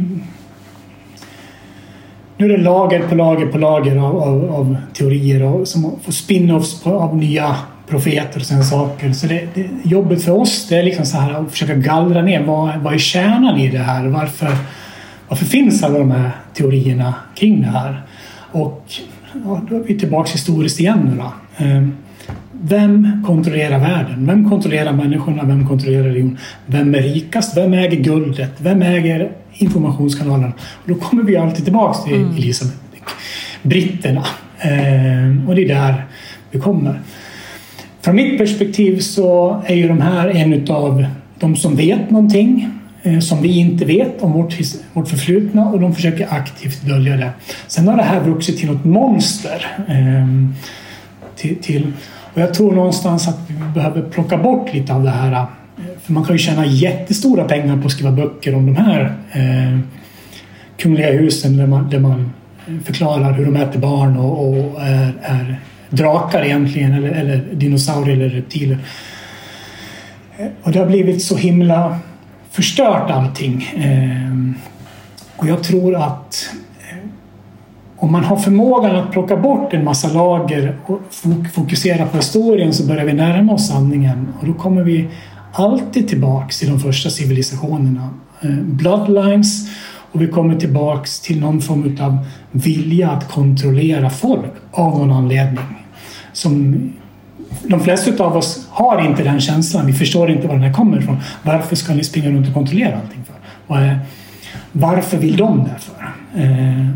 [2.36, 6.12] Nu är det lager på lager på lager av, av, av teorier och som får
[6.12, 7.57] spin-offs av nya
[7.88, 9.12] profeter och sådana saker.
[9.12, 12.42] Så det, det, jobbet för oss det är liksom så här att försöka gallra ner
[12.42, 14.07] vad, vad är kärnan i det här?
[14.07, 14.57] Varför,
[15.28, 18.02] varför finns alla de här teorierna kring det här?
[18.52, 18.92] Och
[19.44, 21.32] ja, då är vi tillbaka historiskt igen nu då.
[21.64, 21.96] Ehm,
[22.52, 24.26] vem kontrollerar världen?
[24.26, 25.44] Vem kontrollerar människorna?
[25.44, 26.38] Vem kontrollerar religion?
[26.66, 27.57] Vem är rikast?
[27.57, 28.52] Vem äger guldet?
[28.59, 30.52] Vem äger informationskanalerna?
[30.59, 32.36] Och då kommer vi alltid tillbaka till mm.
[32.36, 32.76] Elisabeth
[33.62, 34.26] britterna.
[34.61, 36.04] Ehm, och det är där
[36.50, 37.00] vi kommer.
[38.00, 41.07] Från mitt perspektiv så är ju de här en av
[41.38, 42.70] de som vet någonting
[43.07, 44.54] Eh, som vi inte vet om vårt,
[44.92, 47.30] vårt förflutna och de försöker aktivt dölja det.
[47.66, 49.66] Sen har det här vuxit till något monster.
[49.88, 50.26] Eh,
[51.36, 51.92] till, till,
[52.34, 55.32] och jag tror någonstans att vi behöver plocka bort lite av det här.
[55.32, 55.46] Eh,
[56.02, 59.78] för man kan ju tjäna jättestora pengar på att skriva böcker om de här eh,
[60.76, 62.32] kungliga husen där man, där man
[62.66, 68.16] eh, förklarar hur de äter barn och, och är, är drakar egentligen eller, eller dinosaurier
[68.16, 68.78] eller reptiler.
[70.62, 71.98] Och det har blivit så himla
[72.57, 73.68] förstört allting.
[73.76, 74.54] Ehm,
[75.36, 76.50] och jag tror att
[76.80, 76.98] eh,
[77.96, 81.00] om man har förmågan att plocka bort en massa lager och
[81.54, 85.09] fokusera på historien så börjar vi närma oss sanningen och då kommer vi
[85.52, 88.11] alltid tillbaks till de första civilisationerna.
[88.40, 89.68] Ehm, bloodlines
[90.12, 92.18] och vi kommer tillbaks till någon form av
[92.52, 95.64] vilja att kontrollera folk av någon anledning.
[96.32, 96.92] Som
[97.62, 99.86] de flesta av oss har inte den känslan.
[99.86, 101.18] Vi förstår inte var den här kommer ifrån.
[101.42, 103.36] Varför ska ni springa runt och kontrollera allting för?
[104.72, 106.11] Varför vill de det för?
[106.42, 106.86] Eh,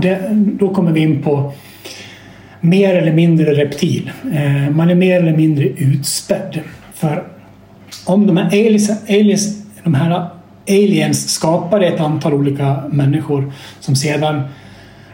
[0.00, 0.28] det,
[0.60, 1.52] då kommer vi in på
[2.60, 4.10] mer eller mindre reptil.
[4.32, 6.60] Eh, man är mer eller mindre utspädd.
[6.94, 7.24] För
[8.04, 10.26] om de här aliens, aliens, de här
[10.68, 14.42] aliens skapade ett antal olika människor som sedan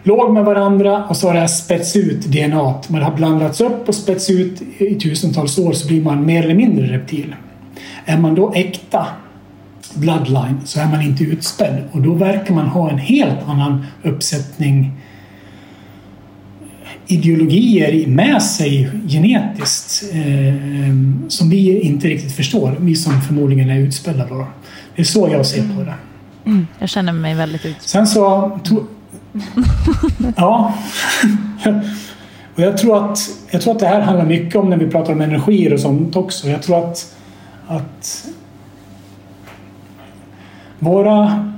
[0.03, 2.74] låg med varandra och så har det här spets ut DNA.
[2.88, 6.55] Man har blandats upp och spets ut i tusentals år så blir man mer eller
[6.55, 7.34] mindre reptil.
[8.05, 9.07] Är man då äkta
[9.94, 14.92] bloodline så är man inte utspädd och då verkar man ha en helt annan uppsättning
[17.07, 20.55] ideologier med sig genetiskt eh,
[21.28, 24.26] som vi inte riktigt förstår, vi som förmodligen är utspädda.
[24.28, 24.46] Då.
[24.96, 25.94] Det är så jag ser på det.
[26.44, 26.66] Mm.
[26.78, 27.90] Jag känner mig väldigt utspädd.
[27.90, 28.59] Sen så
[30.36, 30.74] ja.
[32.55, 33.18] Och jag, tror att,
[33.51, 36.16] jag tror att det här handlar mycket om när vi pratar om energier och sånt
[36.16, 36.49] också.
[36.49, 37.16] Jag tror att,
[37.66, 38.28] att
[40.78, 41.49] våra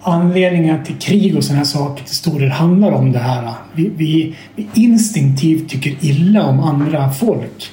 [0.00, 3.52] anledningar till krig och sådana här saker till stor del handlar om det här.
[3.74, 7.70] Vi, vi, vi instinktivt tycker illa om andra folk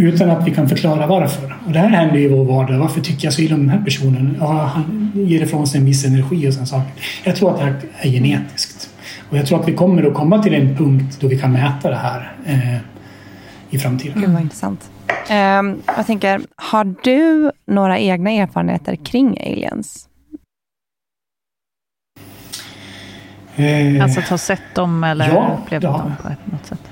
[0.00, 1.56] utan att vi kan förklara varför.
[1.66, 2.78] Och det här händer ju i vår vardag.
[2.78, 4.36] Varför tycker jag så illa om den här personen?
[4.40, 6.92] Ja, han ger ifrån sig en viss energi och sådana saker.
[7.24, 8.90] Jag tror att det här är genetiskt.
[9.30, 11.90] Och jag tror att vi kommer att komma till en punkt då vi kan mäta
[11.90, 12.76] det här eh,
[13.70, 14.20] i framtiden.
[14.20, 14.90] Gud vad intressant.
[15.30, 20.08] Um, jag tänker, har du några egna erfarenheter kring aliens?
[23.56, 25.90] Eh, alltså att ha sett dem eller ja, upplevt ja.
[25.90, 26.12] dem
[26.44, 26.89] på något sätt?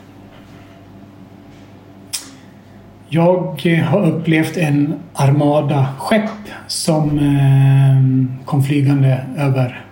[3.10, 6.30] Jag har upplevt en armada skepp
[6.66, 9.84] som eh, kom flygande över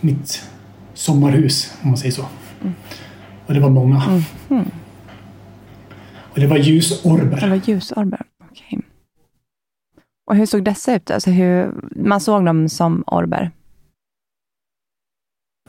[0.00, 0.42] mitt
[0.94, 2.24] sommarhus, om man säger så.
[2.60, 2.74] Mm.
[3.46, 4.02] Och det var många.
[4.02, 4.22] Mm.
[4.50, 4.70] Mm.
[6.18, 7.40] Och det var ljusorber.
[7.40, 8.66] Det var ljusorber, okej.
[8.70, 8.82] Okay.
[10.26, 11.10] Och hur såg dessa ut?
[11.10, 13.50] Alltså hur, man såg dem som orber?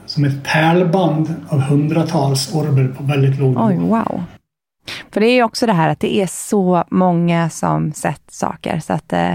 [0.06, 3.66] Som ett pärlband av hundratals orber på väldigt låg nivå.
[3.66, 4.22] Oj, wow.
[5.10, 8.80] För det är ju också det här att det är så många som sett saker.
[8.80, 9.34] Så att, eh,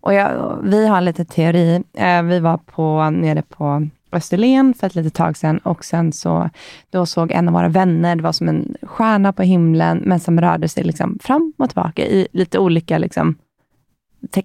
[0.00, 1.82] och jag, vi har en liten teori.
[1.94, 6.50] Eh, vi var på, nere på Österlen för ett litet tag sedan och sen så
[6.90, 10.40] då såg en av våra vänner, det var som en stjärna på himlen, men som
[10.40, 13.34] rörde sig liksom fram och tillbaka i lite olika liksom,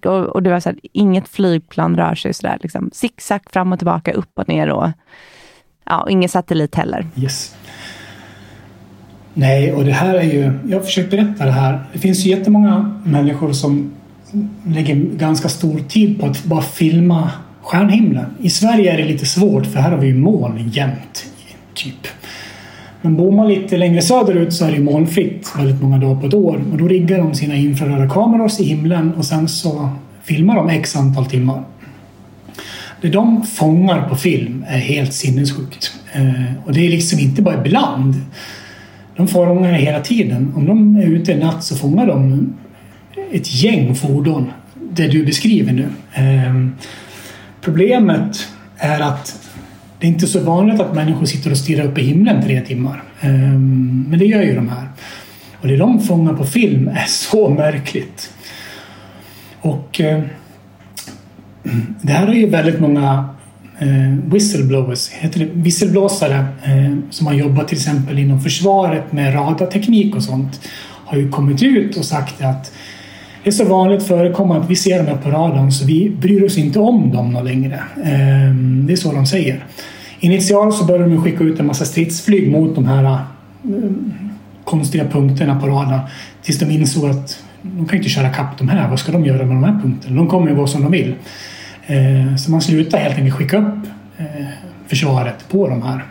[0.06, 3.80] och, och det var så här, inget flygplan rör sig sådär, liksom, zigzag fram och
[3.80, 4.90] tillbaka, upp och ner och
[5.86, 7.08] ja, ingen satellit heller.
[7.16, 7.56] Yes.
[9.40, 11.80] Nej, och det här är ju, jag har försökt berätta det här.
[11.94, 13.92] Det finns ju jättemånga människor som
[14.68, 17.32] lägger ganska stor tid på att bara filma
[17.62, 18.26] stjärnhimlen.
[18.42, 21.26] I Sverige är det lite svårt för här har vi ju moln jämt,
[21.74, 22.08] typ.
[23.02, 26.34] Men bor man lite längre söderut så är det molnfritt väldigt många dagar på ett
[26.34, 26.64] år.
[26.72, 29.90] Och då riggar de sina infraröda kameror i himlen och sen så
[30.24, 31.64] filmar de x antal timmar.
[33.02, 35.94] Det de fångar på film är helt sinnessjukt.
[36.14, 38.16] Eh, och det är liksom inte bara ibland.
[39.18, 40.54] De fångar hela tiden.
[40.56, 42.50] Om de är ute en natt så fångar de
[43.32, 44.52] ett gäng fordon.
[44.92, 45.88] Det du beskriver nu.
[46.14, 46.76] Ehm,
[47.62, 48.48] problemet
[48.78, 49.50] är att
[50.00, 53.04] det är inte så vanligt att människor sitter och stirrar upp i himlen tre timmar.
[53.22, 54.88] Ehm, men det gör ju de här.
[55.62, 58.34] Och det de fångar på film är så märkligt.
[59.62, 60.22] Och ehm,
[62.02, 63.30] det här är ju väldigt många
[63.80, 70.16] Eh, whistleblowers, heter det visselblåsare eh, som har jobbat till exempel inom försvaret med radarteknik
[70.16, 70.60] och sånt
[71.06, 72.72] har ju kommit ut och sagt att
[73.44, 76.44] det är så vanligt förekommande att vi ser dem här på radarn så vi bryr
[76.44, 77.76] oss inte om dem längre.
[78.04, 78.56] Eh,
[78.86, 79.66] det är så de säger.
[80.20, 83.20] Initialt så började de skicka ut en massa stridsflyg mot de här eh,
[84.64, 86.00] konstiga punkterna på radarn
[86.42, 88.90] tills de insåg att de kan inte köra kapp de här.
[88.90, 90.16] Vad ska de göra med de här punkterna?
[90.16, 91.16] De kommer ju gå som de vill.
[91.88, 94.48] Ehm, så man slutar helt enkelt skicka upp eh,
[94.88, 96.06] försvaret på de här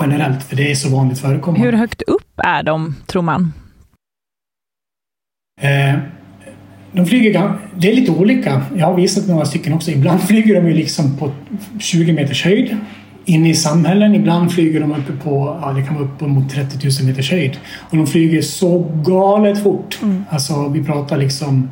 [0.00, 1.66] generellt, för det är så vanligt förekommande.
[1.66, 3.52] Hur högt upp är de, tror man?
[5.60, 5.98] Ehm,
[6.92, 8.62] de flyger, det är lite olika.
[8.76, 9.90] Jag har visat några stycken också.
[9.90, 11.32] Ibland flyger de ju liksom på
[11.78, 12.76] 20 meters höjd
[13.24, 14.14] inne i samhällen.
[14.14, 17.56] Ibland flyger de uppe på, ja, det kan vara uppemot 30 000 meters höjd.
[17.80, 19.98] Och de flyger så galet fort.
[20.02, 20.24] Mm.
[20.30, 21.70] Alltså vi pratar liksom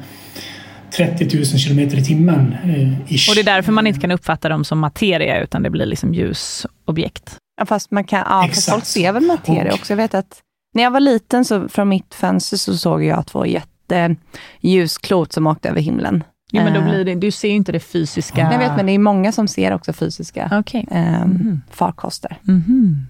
[0.96, 2.56] 30 000 kilometer i timmen.
[2.64, 3.28] Eh.
[3.28, 6.14] Och det är därför man inte kan uppfatta dem som materia, utan det blir liksom
[6.14, 7.36] ljusobjekt.
[7.56, 9.92] Ja, fast man kan, ja, fast folk ser väl materia och, också.
[9.92, 10.40] Jag vet att
[10.74, 14.16] när jag var liten, så från mitt fönster, så såg jag två jätte
[14.60, 16.24] ljusklot som åkte över himlen.
[16.54, 18.48] Ja, men då blir det, du ser ju inte det fysiska.
[18.52, 20.84] Jag vet, men det är många som ser också fysiska okay.
[20.90, 21.60] eh, mm.
[21.70, 22.38] farkoster.
[22.48, 23.06] Mm.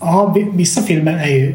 [0.00, 1.54] Ja, vissa filmer är ju,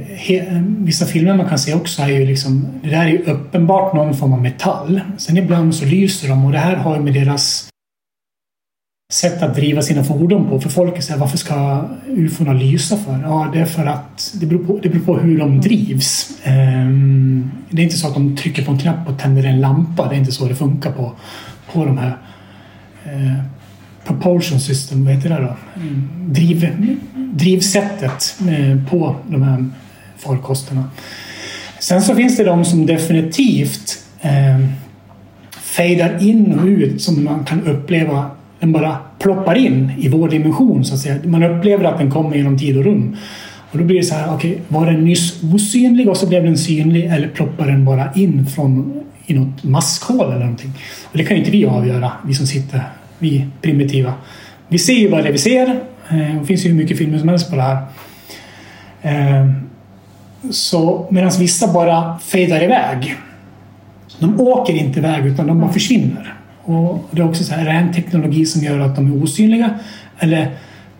[0.77, 4.15] vissa filmer man kan se också är ju liksom, det där är ju uppenbart någon
[4.15, 5.01] form av metall.
[5.17, 7.69] Sen ibland så lyser de och det här har ju med deras
[9.13, 10.61] sätt att driva sina fordon på.
[10.61, 13.19] För folk säger varför ska ufona lysa för?
[13.23, 16.39] Ja, det är för att det beror på, det beror på hur de drivs.
[16.47, 20.09] Um, det är inte så att de trycker på en knapp och tänder en lampa.
[20.09, 21.11] Det är inte så det funkar på,
[21.73, 22.17] på de här
[23.05, 23.56] uh,
[24.07, 25.55] propulsion system, vad heter det då?
[26.25, 26.69] Driv,
[27.15, 29.65] drivsättet uh, på de här
[30.17, 30.83] farkosterna.
[31.79, 34.67] Sen så finns det de som definitivt uh,
[35.51, 40.85] fejdar in och ut som man kan uppleva den bara ploppar in i vår dimension
[40.85, 41.17] så att säga.
[41.23, 43.15] Man upplever att den kommer genom tid och rum.
[43.71, 46.43] Och då blir det så här, okej, okay, var den nyss osynlig och så blev
[46.43, 50.73] den synlig eller ploppar den bara in från i något maskhål eller någonting?
[51.03, 52.83] Och det kan ju inte vi avgöra, vi som sitter,
[53.19, 54.13] vi primitiva.
[54.67, 55.67] Vi ser ju bara det vi ser.
[56.09, 57.77] Eh, det finns ju hur mycket filmer som helst på det här.
[59.01, 59.51] Eh,
[60.51, 63.15] så medan vissa bara fejdar iväg.
[64.19, 66.33] De åker inte iväg utan de bara försvinner.
[66.63, 69.23] Och det är också så här, är det en teknologi som gör att de är
[69.23, 69.69] osynliga?
[70.19, 70.51] Eller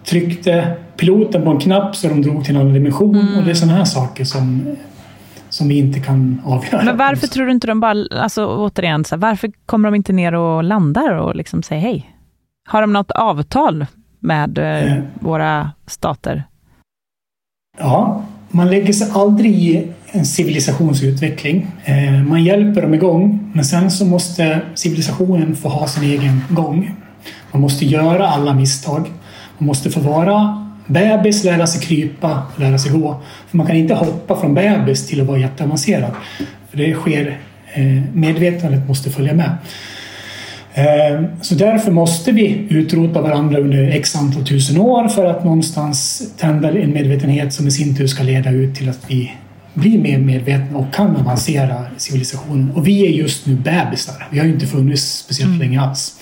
[0.06, 3.16] tryckte piloten på en knapp så de drog till en annan dimension?
[3.16, 3.38] Mm.
[3.38, 4.76] Och det är sådana här saker som,
[5.58, 6.84] som vi inte kan avgöra.
[6.84, 10.14] Men varför tror du inte de bara, alltså återigen, så här, varför kommer de inte
[10.14, 12.14] ner och landar och liksom säger hej?
[12.70, 13.86] Har de något avtal
[14.20, 15.04] med eh, eh.
[15.20, 16.44] våra stater?
[17.80, 21.68] Ja, man lägger sig aldrig i en civilisationsutveckling.
[21.84, 26.96] Eh, man hjälper dem igång, men sen så måste civilisationen få ha sin egen gång.
[27.52, 29.12] Man måste göra alla misstag.
[29.58, 33.22] Man måste få vara bebis, lära sig krypa, lära sig gå.
[33.48, 36.12] För man kan inte hoppa från bebis till att vara jätteavancerad.
[36.70, 37.40] För det sker,
[37.74, 37.84] eh,
[38.14, 39.58] medvetandet måste följa med.
[40.74, 46.24] Eh, så därför måste vi utrota varandra under x antal tusen år för att någonstans
[46.38, 49.32] tända en medvetenhet som i sin tur ska leda ut till att vi
[49.74, 52.72] blir mer medvetna och kan avancera civilisationen.
[52.72, 54.28] Och vi är just nu bebisar.
[54.32, 55.60] Vi har ju inte funnits speciellt mm.
[55.60, 56.20] länge alls.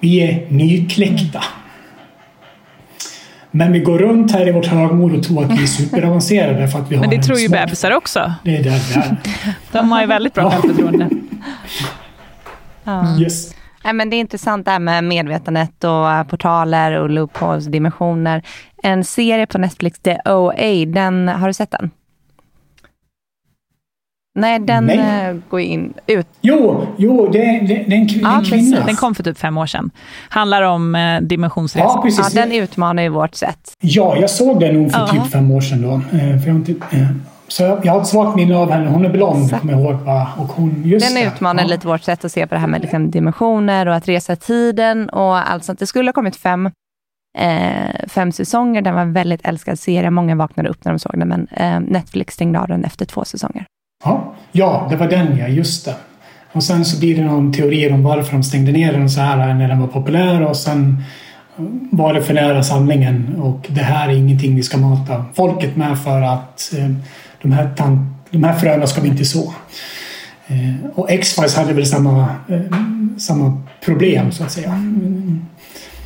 [0.00, 1.44] Vi är nykläckta.
[3.56, 6.78] Men vi går runt här i vårt högmod och tror att vi är superavancerade för
[6.78, 7.60] att vi har Men det tror ju smart...
[7.60, 8.32] bebisar också.
[8.44, 9.16] Det är där vi är.
[9.72, 11.08] De har ju väldigt bra självförtroende.
[12.84, 13.18] Ja.
[13.20, 13.54] Yes.
[13.84, 18.42] Nej, men det är intressant det här med medvetandet och portaler och loopholes, dimensioner.
[18.82, 21.90] En serie på Netflix, The OA, den, har du sett den?
[24.36, 24.98] Nej, den Nej.
[25.30, 26.26] eh, går in ut.
[26.40, 28.84] Jo, jo det, det, det är en, Ja, en kvinna.
[28.86, 29.90] Den kom för typ fem år sedan.
[30.28, 31.84] Handlar om eh, dimensionsresa.
[31.84, 32.34] Ja, precis.
[32.34, 33.72] Ja, den utmanar ju vårt sätt.
[33.80, 35.06] Ja, jag såg den nog för Ja.
[35.08, 35.92] typ fem år sedan då.
[36.18, 37.06] Eh, För jag, inte, eh,
[37.48, 38.90] så jag, jag har ett svagt minne av henne.
[38.90, 39.94] Hon är blond, kommer jag ihåg.
[39.94, 40.28] Va?
[40.38, 41.28] Och hon, just Den det.
[41.28, 41.68] utmanar Ja.
[41.68, 44.36] lite vårt sätt att se på det här med liksom dimensioner och att resa i
[44.36, 45.78] tiden och allt sånt.
[45.78, 46.70] Det skulle ha kommit fem,
[47.38, 48.82] eh, fem säsonger.
[48.82, 50.10] Den var en väldigt älskad serie.
[50.10, 53.24] Många vaknade upp när de såg den, men eh, Netflix stängde av den efter två
[53.24, 53.64] säsonger.
[54.04, 55.94] Ja, ja, det var den ja, just det.
[56.52, 59.54] Och sen så blir det någon teori om varför de stängde ner den så här
[59.54, 61.02] när den var populär och sen
[61.90, 65.98] var det för nära sanningen och det här är ingenting vi ska mata folket med
[65.98, 66.90] för att eh,
[67.42, 69.54] de, här tan- de här fröna ska vi inte så.
[70.46, 72.60] Eh, och X-Files hade väl samma, eh,
[73.18, 74.68] samma problem så att säga.
[74.72, 75.46] Mm.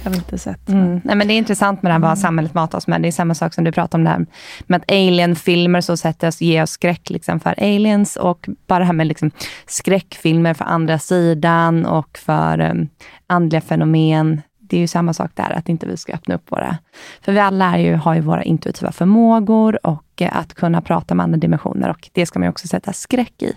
[0.01, 0.05] Mm.
[0.05, 0.69] Jag har inte sett.
[0.69, 1.01] Mm.
[1.05, 3.03] Nej, men det är intressant med det här vad samhället matar oss med.
[3.03, 4.27] Det är samma sak som du pratar om där
[4.67, 8.85] med att alien-filmer så sätter oss, ger oss skräck liksom, för aliens och bara det
[8.85, 9.31] här med liksom,
[9.67, 12.89] skräckfilmer för andra sidan och för um,
[13.27, 14.43] andliga fenomen.
[14.59, 16.79] Det är ju samma sak där, att inte vi ska öppna upp våra...
[17.21, 21.15] För vi alla är ju, har ju våra intuitiva förmågor och eh, att kunna prata
[21.15, 23.55] med andra dimensioner och det ska man ju också sätta skräck i.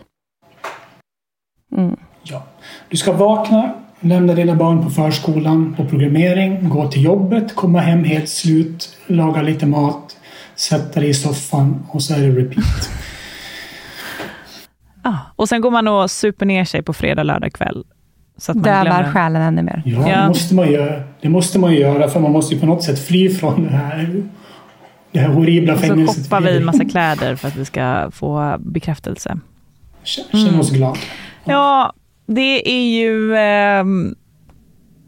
[1.76, 1.98] Mm.
[2.24, 2.44] Ja.
[2.89, 3.74] Du ska vakna,
[4.04, 9.41] lämna dina barn på förskolan, på programmering, gå till jobbet, komma hem helt slut, laga
[9.41, 10.18] lite mat,
[10.56, 12.89] sätta dig i soffan och så är det repeat.
[15.06, 17.84] Ah, och sen går man och super ner sig på fredag, lördag kväll.
[18.38, 19.12] Så att man Dövar glömmer.
[19.12, 19.82] själen ännu mer.
[19.86, 20.22] Ja, Ja.
[20.22, 21.04] Det, måste man göra.
[21.22, 24.24] det måste man göra för man måste ju på något sätt fly från det här,
[25.12, 26.24] det här horribla Och så fängelset.
[26.24, 29.38] shoppar vi massa kläder för att vi ska få bekräftelse.
[30.04, 30.97] Känner oss glada.
[31.45, 31.93] Ja,
[32.26, 33.36] det är ju...
[33.36, 34.15] ehm,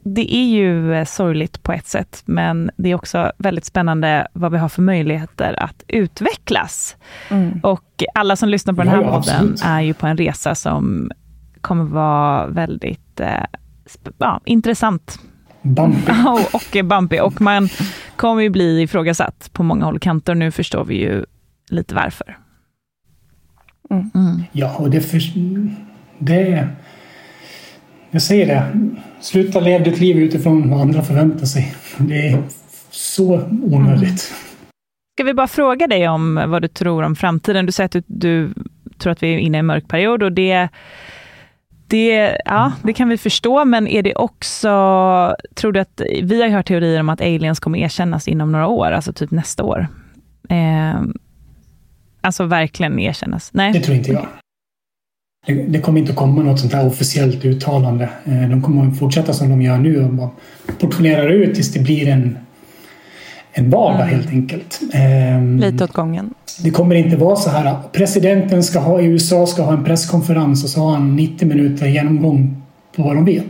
[0.08, 4.52] det är ju eh, sorgligt på ett sätt, men det är också väldigt spännande vad
[4.52, 6.96] vi har för möjligheter att utvecklas.
[7.30, 7.60] Mm.
[7.64, 11.12] Och alla som lyssnar på den här ja, podden är ju på en resa som
[11.62, 13.46] kommer vara väldigt eh,
[14.18, 15.20] ja, intressant
[15.62, 16.12] Bumpy.
[16.28, 17.20] och, och bumpy.
[17.20, 17.70] Och man
[18.16, 20.36] kommer ju bli ifrågasatt på många håll och kanter.
[20.36, 21.26] Nu förstår vi ju
[21.70, 22.38] lite varför.
[23.90, 24.12] Mm.
[24.16, 24.44] Mm.
[24.52, 25.20] Ja, och det, för,
[26.20, 26.70] det...
[28.16, 28.64] Jag säger det.
[29.20, 31.76] Sluta leva ditt liv utifrån vad andra förväntar sig.
[31.98, 32.44] Det är
[32.90, 34.34] så onödigt.
[35.16, 37.66] Ska vi bara fråga dig om vad du tror om framtiden?
[37.66, 38.54] Du säger att du, du
[38.98, 40.68] tror att vi är inne i en mörk period och det,
[41.88, 44.70] det, ja, det kan vi förstå, men är det också,
[45.54, 48.92] tror du att, vi har hört teorier om att aliens kommer erkännas inom några år,
[48.92, 49.88] alltså typ nästa år.
[50.50, 51.02] Eh,
[52.22, 53.50] alltså verkligen erkännas.
[53.50, 54.28] Det Nej, tror inte jag.
[55.46, 58.10] Det, det kommer inte att komma något sånt här officiellt uttalande.
[58.26, 60.30] Eh, De kommer att fortsätta som de gör nu och bara
[60.80, 62.38] portionerar ut tills det blir en,
[63.54, 64.16] en vardag Mm.
[64.16, 64.80] helt enkelt.
[64.94, 66.34] Ehm, Lite åt gången.
[66.64, 70.64] Det kommer inte vara så här presidenten ska ha i USA ska ha en presskonferens
[70.64, 72.62] och så har han 90 minuter genomgång
[72.96, 73.46] på vad de vet.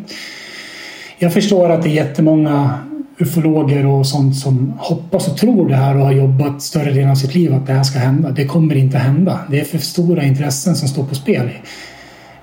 [1.19, 2.73] Jag förstår att det är jättemånga
[3.17, 7.15] ufologer och sånt som hoppas och tror det här och har jobbat större delen av
[7.15, 8.31] sitt liv att det här ska hända.
[8.31, 9.39] Det kommer inte hända.
[9.49, 11.49] Det är för stora intressen som står på spel.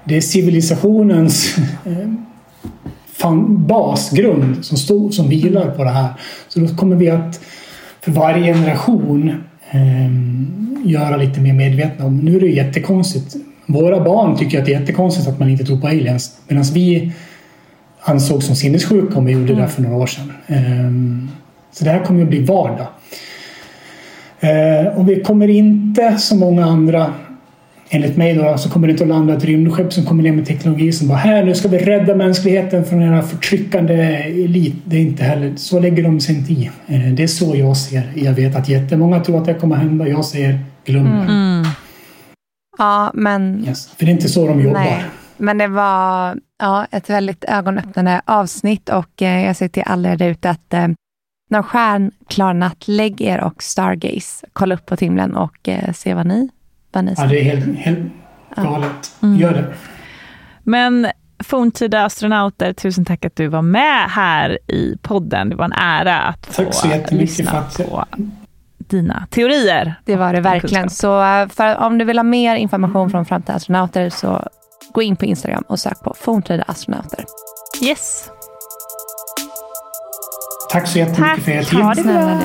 [0.04, 2.08] Det är civilisationens eh,
[3.48, 6.08] basgrund som, står, som vilar på det här.
[6.48, 7.40] Så då kommer vi att
[8.00, 9.28] för varje generation
[9.70, 12.18] eh, göra lite mer medvetna om.
[12.18, 13.36] Nu är det jättekonstigt.
[13.66, 16.36] Våra barn tycker att det är jättekonstigt att man inte tror på aliens.
[16.48, 17.12] Medan vi
[18.02, 20.32] ansåg som sinnessjuka om vi gjorde det för några år sedan.
[20.46, 21.28] Ehm,
[21.74, 22.86] Så det här kommer att bli vardag.
[24.40, 27.12] Eh, Och vi kommer inte som många andra
[27.94, 30.46] Enligt mig då så kommer det inte att landa ett rymdskepp som kommer ner med
[30.46, 33.94] teknologi som bara här nu ska vi rädda mänskligheten från den här förtryckande
[34.44, 34.74] elit.
[34.84, 36.70] Det är inte heller, så lägger de sig inte i.
[36.86, 38.02] Eh, Det är så jag ser.
[38.14, 40.08] Jag vet att jättemånga tror att det kommer hända.
[40.08, 41.10] Jag säger glöm det.
[41.32, 41.64] mm.
[42.78, 43.86] Ja, men Yes.
[43.96, 44.80] För det är inte så de jobbar.
[44.80, 45.02] Nej,
[45.36, 50.28] men det var ja, ett väldigt ögonöppnande avsnitt och eh, jag säger till alla där
[50.28, 50.88] ute att eh,
[51.50, 54.46] någon stjärnklar natt, lägg er och stargaze.
[54.52, 56.48] Kolla upp på himlen och eh, se vad ni,
[56.92, 57.28] vad ni Ja, ser.
[57.28, 57.98] det är helt, helt
[58.56, 59.12] galet.
[59.22, 59.36] Mm.
[59.38, 59.74] Gör det.
[60.62, 61.06] Men
[61.44, 65.48] forntida astronauter, tusen tack att du var med här i podden.
[65.48, 68.04] Det var en ära att få Tack så för lyssna att- på
[68.78, 69.94] dina teorier.
[70.04, 70.90] Det var det verkligen.
[70.90, 74.48] Så eh, för, om du vill ha mer information från framtida astronauter så
[74.92, 77.24] gå in på Instagram och sök på forntida astronauter.
[77.82, 78.30] Yes.
[80.70, 81.44] Tack så jättemycket Tack.
[81.44, 81.78] för er tid.
[81.78, 82.40] Ha det bra.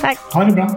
[0.00, 0.18] Tack.
[0.18, 0.76] Ha det bra.